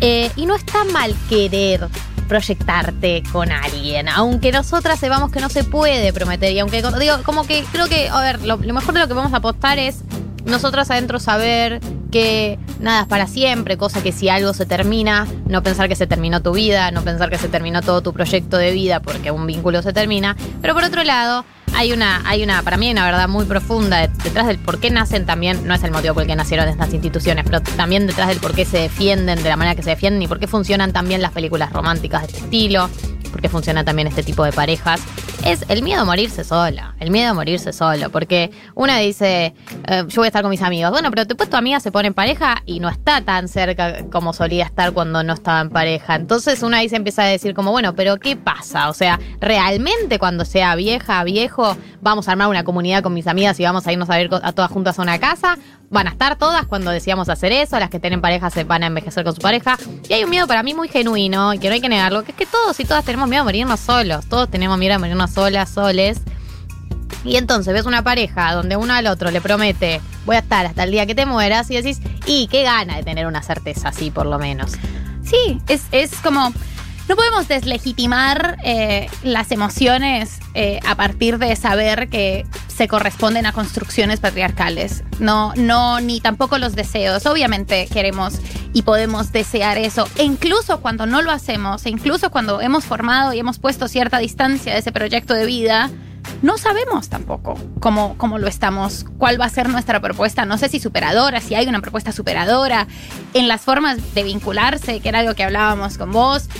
Eh, 0.00 0.30
y 0.36 0.44
no 0.44 0.54
está 0.54 0.84
mal 0.84 1.14
querer 1.28 1.88
proyectarte 2.28 3.22
con 3.32 3.50
alguien, 3.50 4.08
aunque 4.08 4.52
nosotras 4.52 4.98
sepamos 4.98 5.30
que 5.30 5.40
no 5.40 5.48
se 5.48 5.64
puede 5.64 6.12
prometer 6.12 6.52
y 6.52 6.58
aunque 6.58 6.82
digo 6.82 7.22
como 7.24 7.46
que 7.46 7.64
creo 7.70 7.86
que 7.86 8.08
a 8.08 8.20
ver 8.20 8.42
lo, 8.44 8.56
lo 8.56 8.74
mejor 8.74 8.94
de 8.94 9.00
lo 9.00 9.08
que 9.08 9.14
vamos 9.14 9.32
a 9.32 9.36
apostar 9.36 9.78
es 9.78 10.02
nosotras 10.44 10.90
adentro 10.90 11.20
saber 11.20 11.80
que 12.10 12.58
nada 12.80 13.02
es 13.02 13.06
para 13.08 13.26
siempre, 13.26 13.76
cosa 13.76 14.02
que 14.02 14.12
si 14.12 14.28
algo 14.28 14.52
se 14.54 14.66
termina, 14.66 15.26
no 15.46 15.62
pensar 15.62 15.88
que 15.88 15.96
se 15.96 16.06
terminó 16.06 16.42
tu 16.42 16.52
vida, 16.52 16.90
no 16.90 17.02
pensar 17.02 17.30
que 17.30 17.38
se 17.38 17.48
terminó 17.48 17.82
todo 17.82 18.00
tu 18.02 18.12
proyecto 18.12 18.56
de 18.56 18.72
vida 18.72 19.00
porque 19.00 19.30
un 19.30 19.46
vínculo 19.46 19.82
se 19.82 19.92
termina, 19.92 20.36
pero 20.60 20.74
por 20.74 20.84
otro 20.84 21.02
lado, 21.04 21.44
hay 21.74 21.92
una, 21.92 22.22
hay 22.26 22.42
una, 22.42 22.62
para 22.62 22.76
mí 22.76 22.90
una 22.90 23.04
verdad 23.04 23.28
muy 23.28 23.44
profunda 23.44 23.98
de- 23.98 24.08
detrás 24.22 24.46
del 24.46 24.58
por 24.58 24.78
qué 24.80 24.90
nacen 24.90 25.26
también, 25.26 25.66
no 25.66 25.74
es 25.74 25.82
el 25.82 25.90
motivo 25.90 26.14
por 26.14 26.22
el 26.22 26.28
que 26.28 26.36
nacieron 26.36 26.68
estas 26.68 26.92
instituciones, 26.94 27.44
pero 27.44 27.60
también 27.60 28.06
detrás 28.06 28.28
del 28.28 28.38
por 28.38 28.54
qué 28.54 28.64
se 28.64 28.78
defienden 28.78 29.42
de 29.42 29.48
la 29.48 29.56
manera 29.56 29.74
que 29.74 29.82
se 29.82 29.90
defienden 29.90 30.22
y 30.22 30.28
por 30.28 30.38
qué 30.38 30.46
funcionan 30.46 30.92
también 30.92 31.20
las 31.22 31.32
películas 31.32 31.72
románticas 31.72 32.22
de 32.22 32.26
este 32.28 32.38
estilo, 32.40 32.88
por 33.30 33.42
qué 33.42 33.48
funciona 33.50 33.84
también 33.84 34.08
este 34.08 34.22
tipo 34.22 34.44
de 34.44 34.52
parejas, 34.52 35.00
es 35.46 35.64
el 35.68 35.82
miedo 35.82 36.02
a 36.02 36.04
morirse 36.04 36.42
sola, 36.42 36.94
el 36.98 37.10
miedo 37.10 37.30
a 37.30 37.34
morirse 37.34 37.72
solo, 37.72 38.10
porque 38.10 38.50
una 38.74 38.98
dice, 38.98 39.54
eh, 39.86 40.04
yo 40.08 40.16
voy 40.16 40.24
a 40.24 40.26
estar 40.26 40.42
con 40.42 40.50
mis 40.50 40.62
amigos, 40.62 40.90
bueno, 40.90 41.08
pero 41.10 41.24
después 41.24 41.48
tu 41.48 41.56
amiga 41.56 41.78
se 41.78 41.92
pone 41.92 42.08
en 42.08 42.14
pareja 42.14 42.62
y 42.66 42.80
no 42.80 42.88
está 42.88 43.20
tan 43.20 43.46
cerca 43.46 44.04
como 44.10 44.32
solía 44.32 44.64
estar 44.64 44.92
cuando 44.92 45.22
no 45.22 45.34
estaba 45.34 45.60
en 45.60 45.70
pareja, 45.70 46.16
entonces 46.16 46.62
una 46.62 46.78
ahí 46.78 46.88
se 46.88 46.96
empieza 46.96 47.22
a 47.22 47.26
decir 47.26 47.54
como, 47.54 47.70
bueno, 47.70 47.94
pero 47.94 48.16
¿qué 48.16 48.36
pasa? 48.36 48.88
O 48.88 48.94
sea, 48.94 49.20
realmente 49.40 50.18
cuando 50.18 50.44
sea 50.44 50.74
vieja, 50.74 51.22
viejo, 51.22 51.76
vamos 52.00 52.26
a 52.28 52.32
armar 52.32 52.48
una 52.48 52.64
comunidad 52.64 53.02
con 53.02 53.14
mis 53.14 53.26
amigas 53.26 53.58
y 53.60 53.62
vamos 53.62 53.86
a 53.86 53.92
irnos 53.92 54.10
a 54.10 54.16
ver 54.16 54.28
a 54.42 54.52
todas 54.52 54.70
juntas 54.70 54.98
a 54.98 55.02
una 55.02 55.18
casa, 55.18 55.58
van 55.90 56.08
a 56.08 56.10
estar 56.10 56.36
todas 56.36 56.66
cuando 56.66 56.90
decíamos 56.90 57.28
hacer 57.28 57.52
eso, 57.52 57.78
las 57.78 57.90
que 57.90 58.00
tienen 58.00 58.20
pareja 58.20 58.50
se 58.50 58.64
van 58.64 58.82
a 58.82 58.86
envejecer 58.86 59.24
con 59.24 59.34
su 59.34 59.40
pareja. 59.40 59.78
Y 60.08 60.12
hay 60.12 60.24
un 60.24 60.30
miedo 60.30 60.46
para 60.46 60.62
mí 60.62 60.74
muy 60.74 60.88
genuino, 60.88 61.54
y 61.54 61.58
que 61.58 61.68
no 61.68 61.74
hay 61.74 61.80
que 61.80 61.88
negarlo, 61.88 62.24
que 62.24 62.32
es 62.32 62.36
que 62.36 62.46
todos 62.46 62.78
y 62.80 62.84
todas 62.84 63.04
tenemos 63.04 63.28
miedo 63.28 63.42
a 63.42 63.44
morirnos 63.44 63.80
solos, 63.80 64.26
todos 64.26 64.50
tenemos 64.50 64.78
miedo 64.78 64.94
a 64.94 64.98
morirnos 64.98 65.30
solas, 65.36 65.68
soles. 65.68 66.18
Y 67.22 67.36
entonces 67.36 67.74
ves 67.74 67.84
una 67.84 68.02
pareja 68.02 68.54
donde 68.54 68.76
uno 68.76 68.94
al 68.94 69.06
otro 69.06 69.30
le 69.30 69.42
promete, 69.42 70.00
voy 70.24 70.36
a 70.36 70.38
estar 70.38 70.64
hasta 70.64 70.84
el 70.84 70.90
día 70.90 71.04
que 71.04 71.14
te 71.14 71.26
mueras, 71.26 71.70
y 71.70 71.76
decís, 71.76 72.00
y 72.24 72.46
qué 72.46 72.62
gana 72.62 72.96
de 72.96 73.02
tener 73.02 73.26
una 73.26 73.42
certeza 73.42 73.88
así, 73.88 74.10
por 74.10 74.24
lo 74.26 74.38
menos. 74.38 74.72
Sí, 75.22 75.60
es, 75.68 75.82
es 75.92 76.14
como. 76.16 76.52
No 77.08 77.14
podemos 77.14 77.46
deslegitimar 77.46 78.56
eh, 78.64 79.08
las 79.22 79.52
emociones 79.52 80.40
eh, 80.54 80.80
a 80.84 80.96
partir 80.96 81.38
de 81.38 81.54
saber 81.54 82.08
que 82.08 82.44
se 82.66 82.88
corresponden 82.88 83.46
a 83.46 83.52
construcciones 83.52 84.18
patriarcales. 84.18 85.04
No, 85.20 85.52
no, 85.54 86.00
ni 86.00 86.20
tampoco 86.20 86.58
los 86.58 86.74
deseos. 86.74 87.24
Obviamente 87.26 87.86
queremos 87.92 88.40
y 88.76 88.82
podemos 88.82 89.32
desear 89.32 89.78
eso. 89.78 90.06
E 90.16 90.24
incluso 90.24 90.82
cuando 90.82 91.06
no 91.06 91.22
lo 91.22 91.30
hacemos, 91.30 91.86
e 91.86 91.88
incluso 91.88 92.30
cuando 92.30 92.60
hemos 92.60 92.84
formado 92.84 93.32
y 93.32 93.38
hemos 93.38 93.58
puesto 93.58 93.88
cierta 93.88 94.18
distancia 94.18 94.74
de 94.74 94.80
ese 94.80 94.92
proyecto 94.92 95.32
de 95.32 95.46
vida, 95.46 95.88
no 96.42 96.58
sabemos 96.58 97.08
tampoco 97.08 97.58
cómo, 97.80 98.18
cómo 98.18 98.36
lo 98.36 98.48
estamos, 98.48 99.06
cuál 99.16 99.40
va 99.40 99.46
a 99.46 99.48
ser 99.48 99.70
nuestra 99.70 100.00
propuesta. 100.00 100.44
No 100.44 100.58
sé 100.58 100.68
si 100.68 100.78
superadora, 100.78 101.40
si 101.40 101.54
hay 101.54 101.66
una 101.66 101.80
propuesta 101.80 102.12
superadora, 102.12 102.86
en 103.32 103.48
las 103.48 103.62
formas 103.62 104.14
de 104.14 104.24
vincularse, 104.24 105.00
que 105.00 105.08
era 105.08 105.20
algo 105.20 105.32
que 105.32 105.44
hablábamos 105.44 105.96
con 105.96 106.12
vos. 106.12 106.50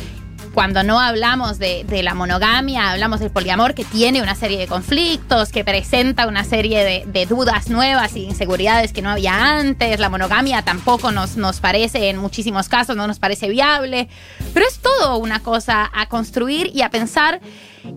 Cuando 0.56 0.82
no 0.82 0.98
hablamos 0.98 1.58
de, 1.58 1.84
la 2.02 2.14
monogamia, 2.14 2.90
hablamos 2.90 3.20
del 3.20 3.30
poliamor, 3.30 3.74
que 3.74 3.84
tiene 3.84 4.22
una 4.22 4.34
serie 4.34 4.56
de 4.56 4.66
conflictos, 4.66 5.50
que 5.50 5.64
presenta 5.64 6.26
una 6.26 6.44
serie 6.44 6.82
de, 6.82 7.04
de 7.04 7.26
dudas 7.26 7.68
nuevas 7.68 8.16
y 8.16 8.24
inseguridades 8.24 8.94
que 8.94 9.02
no 9.02 9.10
había 9.10 9.58
antes. 9.58 10.00
La 10.00 10.08
monogamia 10.08 10.62
tampoco 10.62 11.12
nos, 11.12 11.36
nos 11.36 11.60
parece, 11.60 12.08
en 12.08 12.16
muchísimos 12.16 12.70
casos, 12.70 12.96
no 12.96 13.06
nos 13.06 13.18
parece 13.18 13.50
viable. 13.50 14.08
Pero 14.54 14.66
es 14.66 14.78
todo 14.78 15.18
una 15.18 15.40
cosa 15.40 15.90
a 15.92 16.06
construir 16.06 16.70
y 16.72 16.80
a 16.80 16.88
pensar. 16.88 17.42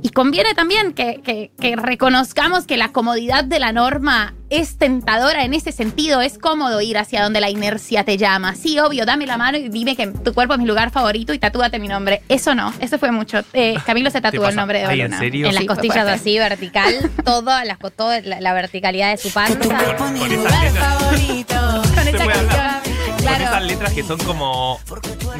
Y 0.02 0.10
conviene 0.10 0.54
también 0.54 0.94
que, 0.94 1.20
que- 1.24 1.52
que 1.60 1.76
reconozcamos 1.76 2.66
que 2.66 2.78
la 2.78 2.92
comodidad 2.94 3.44
de 3.44 3.60
la 3.60 3.74
norma 3.74 4.34
es 4.50 4.78
tentadora 4.78 5.44
en 5.44 5.54
ese 5.54 5.72
sentido. 5.74 6.22
Es 6.22 6.38
cómodo 6.38 6.80
ir 6.82 6.98
hacia 6.98 7.22
donde 7.22 7.42
la 7.42 7.50
inercia 7.50 8.04
te 8.06 8.18
llama. 8.18 8.56
Sí, 8.56 8.80
obvio, 8.80 9.06
dame 9.06 9.26
la 9.28 9.38
mano 9.38 9.58
y 9.58 9.68
dime 9.70 9.96
que 9.98 10.08
tu 10.08 10.34
cuerpo 10.34 10.54
es 10.54 10.60
mi 10.60 10.66
lugar 10.66 10.90
favorito 10.92 11.34
y 11.34 11.40
tatúate 11.40 11.80
mi 11.80 11.88
nombre. 11.90 12.22
Eso 12.30 12.56
no, 12.56 12.74
eso 12.80 12.98
fue 12.98 13.12
mucho. 13.12 13.42
Eh, 13.54 13.76
Camilo 13.86 14.10
se 14.10 14.22
tatuó 14.22 14.48
el 14.48 14.56
nombre 14.56 14.80
de 14.80 14.86
Ay, 14.86 15.02
¿en 15.02 15.12
Baluna. 15.12 15.20
serio? 15.20 15.48
En 15.48 15.54
las 15.54 15.62
Sí, 15.62 15.68
costillas 15.68 16.08
así, 16.08 16.40
vertical, 16.40 17.12
todo, 17.26 17.52
las, 17.66 17.78
co- 17.78 17.92
toda 17.92 18.22
la, 18.22 18.40
la 18.40 18.54
verticalidad 18.54 19.12
de 19.12 19.18
su 19.18 19.30
panza. 19.32 19.60
Con, 19.98 19.98
con 19.98 20.18
Con 20.18 20.32
esas 23.42 23.64
letras 23.64 23.94
que 23.94 24.04
son 24.04 24.18
como 24.20 24.80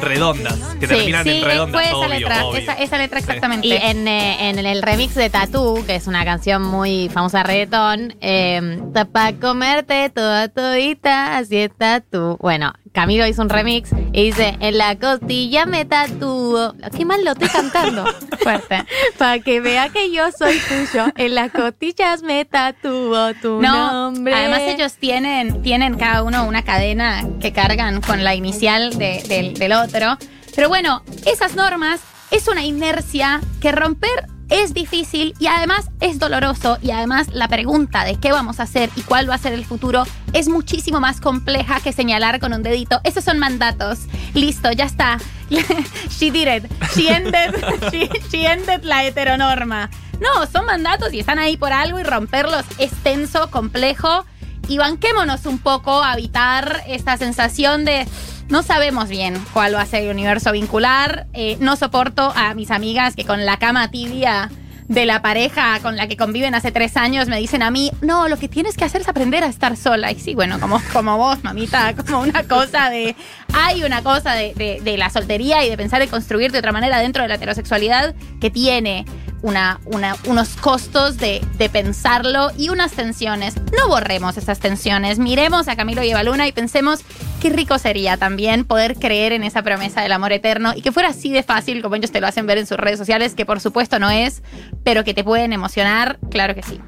redondas, 0.00 0.54
que 0.80 0.86
Sí, 0.86 0.94
terminan 0.94 1.24
Sí, 1.24 1.30
en 1.38 1.44
redondas. 1.44 1.80
fue 1.82 1.84
esa 1.90 1.96
obvio, 1.98 2.08
letra, 2.18 2.44
obvio. 2.46 2.60
esa, 2.60 2.72
esa 2.74 2.98
letra 2.98 3.18
Sí. 3.20 3.24
exactamente. 3.26 3.66
Y 3.66 3.72
en, 3.72 4.08
eh, 4.08 4.50
en 4.50 4.58
el 4.58 4.82
remix 4.82 5.14
de 5.14 5.30
Tatú, 5.30 5.82
que 5.86 5.94
es 5.96 6.06
una 6.06 6.24
canción 6.24 6.62
muy 6.62 7.08
famosa 7.08 7.38
de 7.38 7.44
reggaetón, 7.44 8.14
eh, 8.20 8.80
para 9.12 9.36
comerte 9.36 10.10
toda 10.10 10.48
todita, 10.48 11.36
así 11.38 11.56
está 11.58 12.00
tú. 12.00 12.36
Bueno, 12.40 12.72
Camilo 12.92 13.24
hizo 13.26 13.42
un 13.42 13.48
remix 13.48 13.90
y 14.12 14.24
dice, 14.24 14.56
en 14.60 14.76
la 14.76 14.98
costilla 14.98 15.64
me 15.64 15.84
tatúo. 15.84 16.74
Qué 16.96 17.04
mal 17.04 17.24
lo 17.24 17.32
estoy 17.32 17.48
cantando. 17.48 18.04
fuerte. 18.42 18.84
Para 19.16 19.38
que 19.38 19.60
vea 19.60 19.90
que 19.90 20.10
yo 20.10 20.24
soy 20.36 20.58
tuyo, 20.58 21.04
en 21.16 21.34
las 21.36 21.52
costillas 21.52 22.22
me 22.22 22.44
tatúo 22.44 23.32
tu 23.34 23.60
No, 23.62 23.92
nombre. 23.92 24.34
además 24.34 24.62
ellos 24.66 24.94
tienen, 24.94 25.62
tienen 25.62 25.96
cada 25.98 26.22
uno 26.24 26.44
una 26.46 26.62
cadena 26.64 27.22
que 27.40 27.52
cargan 27.52 28.00
con 28.00 28.24
la 28.24 28.34
inicial 28.34 28.98
de- 28.98 29.22
del, 29.28 29.54
del 29.54 29.72
otro. 29.72 30.16
Pero 30.56 30.68
bueno, 30.68 31.02
esas 31.26 31.54
normas 31.54 32.00
es 32.32 32.48
una 32.48 32.64
inercia 32.64 33.40
que 33.60 33.70
romper 33.72 34.26
es 34.50 34.74
difícil 34.74 35.34
y 35.38 35.46
además 35.46 35.90
es 36.00 36.18
doloroso 36.18 36.78
y 36.82 36.90
además 36.90 37.28
la 37.32 37.48
pregunta 37.48 38.04
de 38.04 38.16
qué 38.16 38.32
vamos 38.32 38.60
a 38.60 38.64
hacer 38.64 38.90
y 38.96 39.02
cuál 39.02 39.30
va 39.30 39.34
a 39.34 39.38
ser 39.38 39.52
el 39.52 39.64
futuro 39.64 40.04
es 40.32 40.48
muchísimo 40.48 41.00
más 41.00 41.20
compleja 41.20 41.80
que 41.80 41.92
señalar 41.92 42.40
con 42.40 42.52
un 42.52 42.62
dedito. 42.62 43.00
Esos 43.04 43.24
son 43.24 43.38
mandatos. 43.38 44.00
Listo, 44.34 44.72
ya 44.72 44.84
está. 44.84 45.18
she 46.10 46.30
did 46.30 46.48
it. 46.48 46.70
She 46.94 47.08
ended, 47.08 47.54
she, 48.30 48.46
ended 48.46 48.82
la 48.82 49.04
heteronorma. 49.04 49.88
No, 50.20 50.46
son 50.46 50.66
mandatos 50.66 51.12
y 51.12 51.20
están 51.20 51.38
ahí 51.38 51.56
por 51.56 51.72
algo 51.72 51.98
y 51.98 52.02
romperlos 52.02 52.64
es 52.78 52.90
tenso, 53.02 53.50
complejo. 53.50 54.26
Y 54.68 54.78
banquémonos 54.78 55.46
un 55.46 55.58
poco 55.58 56.02
a 56.02 56.14
evitar 56.14 56.82
esta 56.86 57.16
sensación 57.16 57.84
de 57.84 58.06
no 58.50 58.62
sabemos 58.62 59.08
bien 59.08 59.42
cuál 59.52 59.74
va 59.74 59.82
a 59.82 59.86
ser 59.86 60.02
el 60.04 60.10
universo 60.10 60.52
vincular. 60.52 61.26
Eh, 61.32 61.56
no 61.60 61.76
soporto 61.76 62.32
a 62.36 62.52
mis 62.54 62.70
amigas 62.70 63.16
que 63.16 63.24
con 63.24 63.46
la 63.46 63.58
cama 63.58 63.90
tibia 63.90 64.50
de 64.88 65.06
la 65.06 65.22
pareja 65.22 65.78
con 65.82 65.94
la 65.96 66.08
que 66.08 66.16
conviven 66.16 66.52
hace 66.56 66.72
tres 66.72 66.96
años 66.96 67.28
me 67.28 67.38
dicen 67.38 67.62
a 67.62 67.70
mí, 67.70 67.92
no, 68.00 68.26
lo 68.28 68.36
que 68.40 68.48
tienes 68.48 68.76
que 68.76 68.84
hacer 68.84 69.02
es 69.02 69.08
aprender 69.08 69.44
a 69.44 69.46
estar 69.46 69.76
sola. 69.76 70.10
Y 70.10 70.18
sí, 70.18 70.34
bueno, 70.34 70.58
como, 70.58 70.82
como 70.92 71.16
vos, 71.16 71.44
mamita, 71.44 71.94
como 72.06 72.20
una 72.22 72.42
cosa 72.42 72.90
de... 72.90 73.14
Hay 73.52 73.84
una 73.84 74.02
cosa 74.02 74.32
de, 74.34 74.80
de- 74.84 74.96
la 74.98 75.08
soltería 75.10 75.64
y 75.64 75.70
de 75.70 75.76
pensar 75.76 76.02
en 76.02 76.08
construir 76.08 76.50
de 76.50 76.58
otra 76.58 76.72
manera 76.72 76.98
dentro 76.98 77.22
de 77.22 77.28
la 77.28 77.36
heterosexualidad 77.36 78.16
que 78.40 78.50
tiene 78.50 79.04
una, 79.42 79.78
una- 79.84 80.16
unos 80.24 80.50
costos 80.56 81.18
de, 81.18 81.40
de 81.56 81.68
pensarlo 81.68 82.50
y 82.58 82.68
unas 82.70 82.90
tensiones. 82.90 83.54
No 83.78 83.86
borremos 83.86 84.36
esas 84.38 84.58
tensiones. 84.58 85.20
Miremos 85.20 85.68
a 85.68 85.76
Camilo 85.76 86.02
y 86.02 86.10
Eva 86.10 86.24
Luna 86.24 86.48
y 86.48 86.52
pensemos 86.52 87.02
qué 87.40 87.48
rico 87.48 87.78
sería 87.78 88.18
también 88.18 88.64
poder 88.66 88.96
creer 88.96 89.32
en 89.32 89.44
esa 89.44 89.62
promesa 89.62 90.02
del 90.02 90.12
amor 90.12 90.32
eterno 90.32 90.72
y 90.76 90.82
que 90.82 90.92
fuera 90.92 91.08
así 91.08 91.32
de 91.32 91.42
fácil 91.42 91.80
como 91.80 91.96
ellos 91.96 92.12
te 92.12 92.20
lo 92.20 92.26
hacen 92.26 92.46
ver 92.46 92.58
en 92.58 92.66
sus 92.66 92.76
redes 92.76 92.98
sociales, 92.98 93.34
que 93.34 93.46
por 93.46 93.60
supuesto 93.60 93.98
no 93.98 94.10
es, 94.10 94.42
pero 94.84 95.04
que 95.04 95.14
te 95.14 95.24
pueden 95.24 95.54
emocionar, 95.54 96.18
claro 96.30 96.54
que 96.54 96.62
sí. 96.62 96.80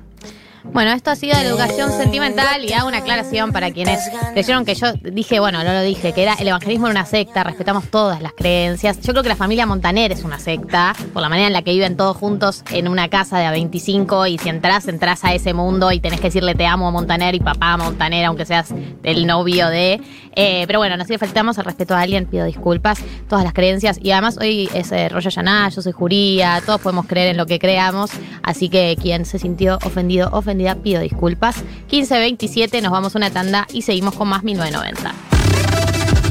Bueno, 0.65 0.93
esto 0.93 1.11
ha 1.11 1.17
sido 1.17 1.37
de 1.37 1.45
educación 1.45 1.91
sentimental 1.91 2.65
y 2.65 2.73
hago 2.73 2.87
una 2.87 2.99
aclaración 2.99 3.53
para 3.53 3.73
quienes 3.73 3.99
creyeron 4.33 4.65
que 4.65 4.75
yo 4.77 4.93
dije, 4.93 5.41
bueno, 5.41 5.65
no 5.65 5.73
lo 5.73 5.83
dije, 5.83 6.13
que 6.13 6.23
era 6.23 6.35
el 6.35 6.47
evangelismo 6.47 6.87
era 6.87 6.93
una 7.01 7.05
secta, 7.05 7.43
respetamos 7.43 7.89
todas 7.89 8.23
las 8.23 8.33
creencias. 8.33 9.01
Yo 9.01 9.13
creo 9.13 9.25
que 9.25 9.29
la 9.29 9.37
familia 9.37 9.67
Montaner 9.67 10.13
es 10.13 10.23
una 10.23 10.39
secta, 10.39 10.95
por 11.13 11.21
la 11.21 11.29
manera 11.29 11.49
en 11.49 11.53
la 11.53 11.63
que 11.63 11.73
viven 11.73 11.97
todos 11.97 12.17
juntos 12.17 12.63
en 12.71 12.87
una 12.87 13.09
casa 13.09 13.39
de 13.39 13.47
a 13.47 13.51
25 13.51 14.29
y 14.29 14.39
si 14.39 14.49
entras, 14.49 14.87
entras 14.87 15.25
a 15.25 15.35
ese 15.35 15.53
mundo 15.53 15.91
y 15.91 15.99
tenés 15.99 16.21
que 16.21 16.29
decirle 16.29 16.55
te 16.55 16.65
amo 16.65 16.87
a 16.89 16.91
Montaner 16.93 17.35
y 17.35 17.41
papá 17.41 17.73
a 17.73 17.77
Montaner, 17.77 18.25
aunque 18.27 18.47
seas 18.47 18.73
el 19.03 19.27
novio 19.27 19.69
de... 19.69 20.01
eh, 20.37 20.65
pero 20.69 20.79
bueno, 20.79 20.97
no 20.97 21.05
si 21.05 21.13
le 21.13 21.19
faltamos 21.19 21.59
el 21.59 21.65
respeto 21.65 21.95
a 21.95 22.01
alguien, 22.01 22.27
pido 22.27 22.47
disculpas, 22.47 23.01
todas 23.29 23.45
las 23.45 23.53
creencias 23.53 23.99
y 24.01 24.13
además 24.13 24.39
hoy 24.41 24.71
es 24.73 24.93
eh, 24.93 25.09
Rosh 25.09 25.25
Hashanah, 25.25 25.71
yo 25.71 25.83
soy 25.83 25.93
juría, 25.93 26.63
todos 26.65 26.81
podemos 26.81 27.07
creer 27.07 27.31
en 27.31 27.37
lo 27.37 27.47
que 27.47 27.59
creamos, 27.59 28.11
así 28.45 28.69
que 28.69 28.97
quien 29.01 29.25
se 29.25 29.41
sintió 29.41 29.79
ofendido, 29.85 30.31
ofendida, 30.53 30.75
pido 30.75 31.01
disculpas. 31.01 31.57
15.27, 31.91 32.83
nos 32.83 32.93
vamos 32.93 33.15
a 33.15 33.19
una 33.19 33.31
tanda 33.31 33.67
y 33.73 33.83
seguimos 33.83 34.15
con 34.15 34.29
más 34.29 34.43
1990. 34.45 35.13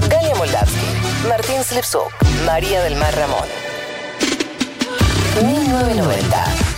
Galia 0.09 0.35
Moldavsky, 0.35 1.27
Martín 1.27 1.63
Slipsuk, 1.63 2.11
María 2.45 2.83
del 2.83 2.95
Mar 2.95 3.15
Ramón. 3.15 3.47
1990. 5.41 6.70